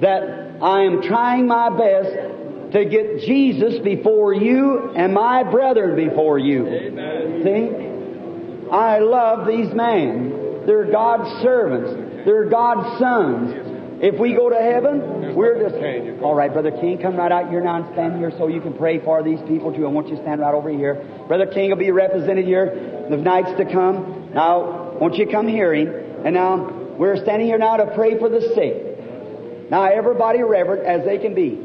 [0.00, 6.38] that I am trying my best to get Jesus before you and my brethren before
[6.38, 6.66] you.
[6.66, 7.42] Amen.
[7.44, 8.70] See?
[8.70, 10.64] I love these men.
[10.66, 12.07] They're God's servants.
[12.28, 14.02] They're God's sons.
[14.04, 16.22] If we go to heaven, we're just.
[16.22, 18.74] All right, Brother King, come right out here now and stand here so you can
[18.74, 19.86] pray for these people too.
[19.86, 21.02] I want you to stand right over here.
[21.26, 24.30] Brother King will be represented here the nights to come.
[24.34, 25.88] Now, won't you come hearing?
[26.26, 26.68] And now,
[26.98, 29.70] we're standing here now to pray for the sick.
[29.70, 31.58] Now, everybody reverent as they can be.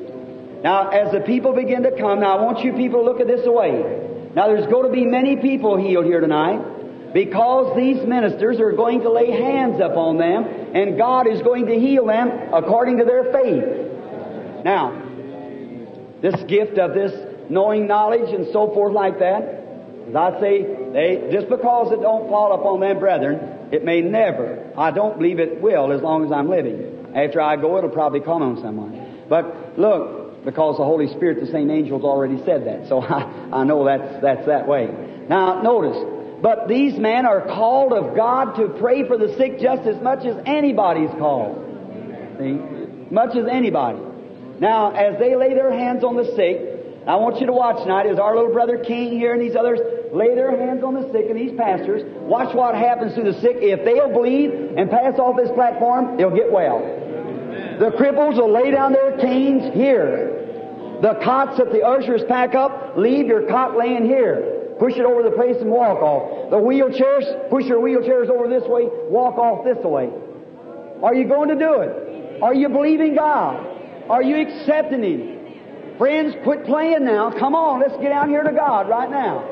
[0.64, 3.28] Now, as the people begin to come, now I want you people to look at
[3.28, 4.32] this way.
[4.34, 6.83] Now, there's going to be many people healed here tonight
[7.14, 10.43] because these ministers are going to lay hands upon them
[10.74, 14.64] and God is going to heal them according to their faith.
[14.66, 14.99] Now,
[16.22, 17.14] this gift of this
[17.49, 19.64] knowing knowledge and so forth like that,
[20.09, 24.72] as I say, they, just because it don't fall upon them brethren, it may never.
[24.78, 27.11] I don't believe it will as long as I'm living.
[27.16, 29.26] After I go, it'll probably come on someone.
[29.30, 32.88] But look, because the Holy Spirit, the same angels already said that.
[32.89, 34.88] So I, I know that's, that's that way.
[35.30, 35.97] Now, notice,
[36.44, 40.26] but these men are called of God to pray for the sick just as much
[40.26, 41.56] as anybody's called.
[42.38, 42.60] See?
[43.10, 44.00] Much as anybody.
[44.60, 48.08] Now, as they lay their hands on the sick, I want you to watch tonight
[48.08, 49.80] as our little brother King here and these others
[50.12, 52.04] lay their hands on the sick and these pastors.
[52.24, 53.60] Watch what happens to the sick.
[53.62, 56.80] If they'll believe and pass off this platform, they'll get well.
[57.80, 61.00] The cripples will lay down their canes here.
[61.02, 64.62] The cots that the ushers pack up, leave your cot laying here.
[64.80, 66.50] Push it over the place and walk off.
[66.50, 70.10] The wheelchairs, push your wheelchairs over this way, walk off this way.
[71.02, 72.41] Are you going to do it?
[72.41, 73.66] Are you believing God?
[74.10, 75.98] Are you accepting Him?
[75.98, 77.32] Friends, quit playing now.
[77.38, 79.50] Come on, let's get out here to God right now.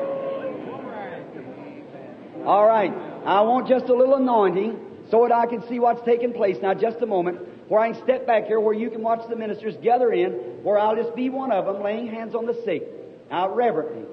[2.44, 2.92] All right.
[3.24, 4.78] I want just a little anointing
[5.10, 6.56] so that I can see what's taking place.
[6.60, 7.38] Now, just a moment,
[7.68, 10.32] where I can step back here, where you can watch the ministers gather in,
[10.64, 12.82] where I'll just be one of them, laying hands on the sick.
[13.30, 14.04] Now, reverently.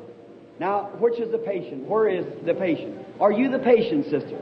[0.60, 1.88] Now, which is the patient?
[1.88, 3.06] Where is the patient?
[3.20, 4.40] Are you the patient, sister?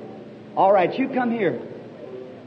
[0.56, 1.62] All right, you come here.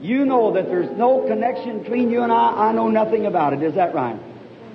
[0.01, 2.69] You know that there's no connection between you and I.
[2.69, 3.63] I know nothing about it.
[3.63, 4.19] Is that right?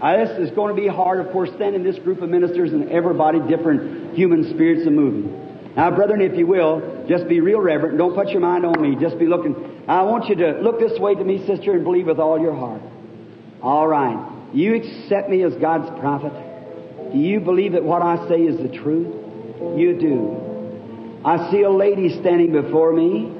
[0.01, 2.89] Uh, this is going to be hard, of course, standing this group of ministers and
[2.89, 5.73] everybody different human spirits are moving.
[5.75, 7.97] Now, brethren, if you will, just be real reverent.
[7.97, 8.95] Don't put your mind on me.
[9.01, 9.83] Just be looking.
[9.87, 12.55] I want you to look this way to me, sister, and believe with all your
[12.55, 12.81] heart.
[13.61, 14.31] All right.
[14.53, 16.31] You accept me as God's prophet?
[17.11, 19.13] Do you believe that what I say is the truth?
[19.77, 21.21] You do.
[21.25, 23.31] I see a lady standing before me.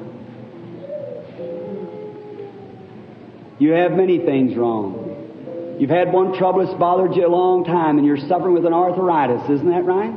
[3.59, 5.77] You have many things wrong.
[5.79, 8.73] You've had one trouble that's bothered you a long time, and you're suffering with an
[8.73, 9.49] arthritis.
[9.49, 10.13] Isn't that right?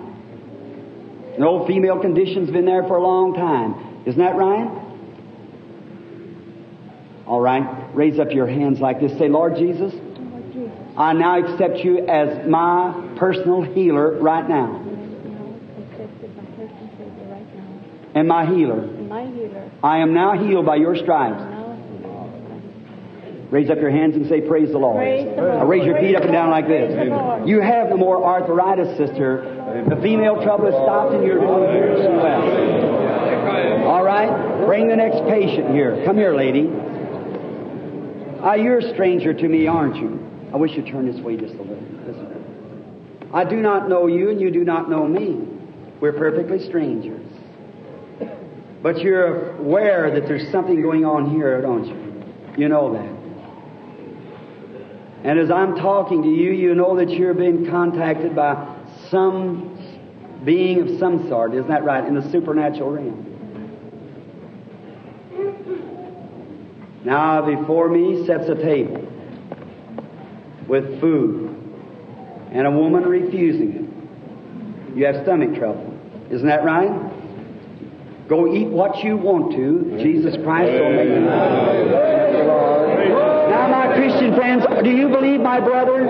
[1.37, 4.03] An old female condition's been there for a long time.
[4.07, 4.69] Isn't that right?
[7.27, 7.95] All right.
[7.95, 9.17] Raise up your hands like this.
[9.19, 14.77] Say, Lord Jesus, Lord Jesus, I now accept you as my personal healer right now,
[14.77, 18.21] accepted my personal Savior right now.
[18.21, 18.87] and my healer.
[18.87, 21.43] My healer, I am now healed by your stripes.
[23.51, 24.97] Raise up your hands and say, Praise the Lord.
[24.97, 25.55] Praise the Lord.
[25.55, 26.93] Now raise your feet up and down like this.
[26.95, 27.49] Praise the Lord.
[27.49, 29.55] You have no more arthritis, sister.
[29.89, 33.89] The female trouble has stopped and you're doing very well.
[33.89, 34.67] All right.
[34.67, 36.03] Bring the next patient here.
[36.05, 36.69] Come here, lady.
[38.43, 40.21] Ah, you're a stranger to me, aren't you?
[40.53, 41.83] I wish you'd turn this way just a little.
[42.07, 42.48] Listen.
[43.33, 45.47] I do not know you, and you do not know me.
[46.01, 47.27] We're perfectly strangers.
[48.83, 52.25] But you're aware that there's something going on here, don't you?
[52.57, 53.19] You know that.
[55.25, 58.77] And as I'm talking to you, you know that you're being contacted by
[59.11, 59.75] some
[60.45, 61.55] being of some sort.
[61.55, 62.05] Isn't that right?
[62.05, 63.25] In the supernatural realm.
[67.05, 69.05] Now before me sets a table
[70.69, 71.58] with food
[72.53, 74.97] and a woman refusing it.
[74.97, 75.95] You have stomach trouble.
[76.31, 76.91] Isn't that right?
[78.29, 79.99] Go eat what you want to.
[80.03, 81.21] Jesus Christ will make you.
[83.49, 86.05] Now, my Christian friends, do you believe, my brother?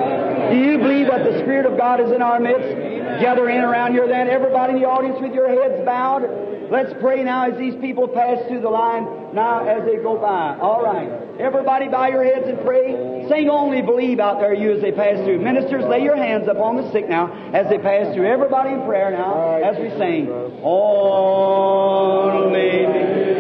[0.51, 2.88] Do you believe that the Spirit of God is in our midst?
[3.21, 6.23] Gather in around here then, everybody in the audience with your heads bowed.
[6.71, 10.59] Let's pray now as these people pass through the line, now as they go by.
[10.61, 11.09] All right.
[11.41, 13.27] Everybody bow your heads and pray.
[13.29, 15.41] Sing only believe out there, you, as they pass through.
[15.41, 18.27] Ministers, lay your hands upon the sick now as they pass through.
[18.27, 20.29] Everybody in prayer now as we sing.
[20.63, 21.09] Only.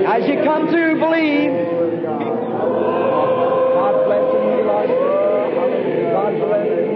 [0.06, 1.52] As you come through, believe.
[3.76, 4.24] God bless.
[6.14, 6.88] God bless you,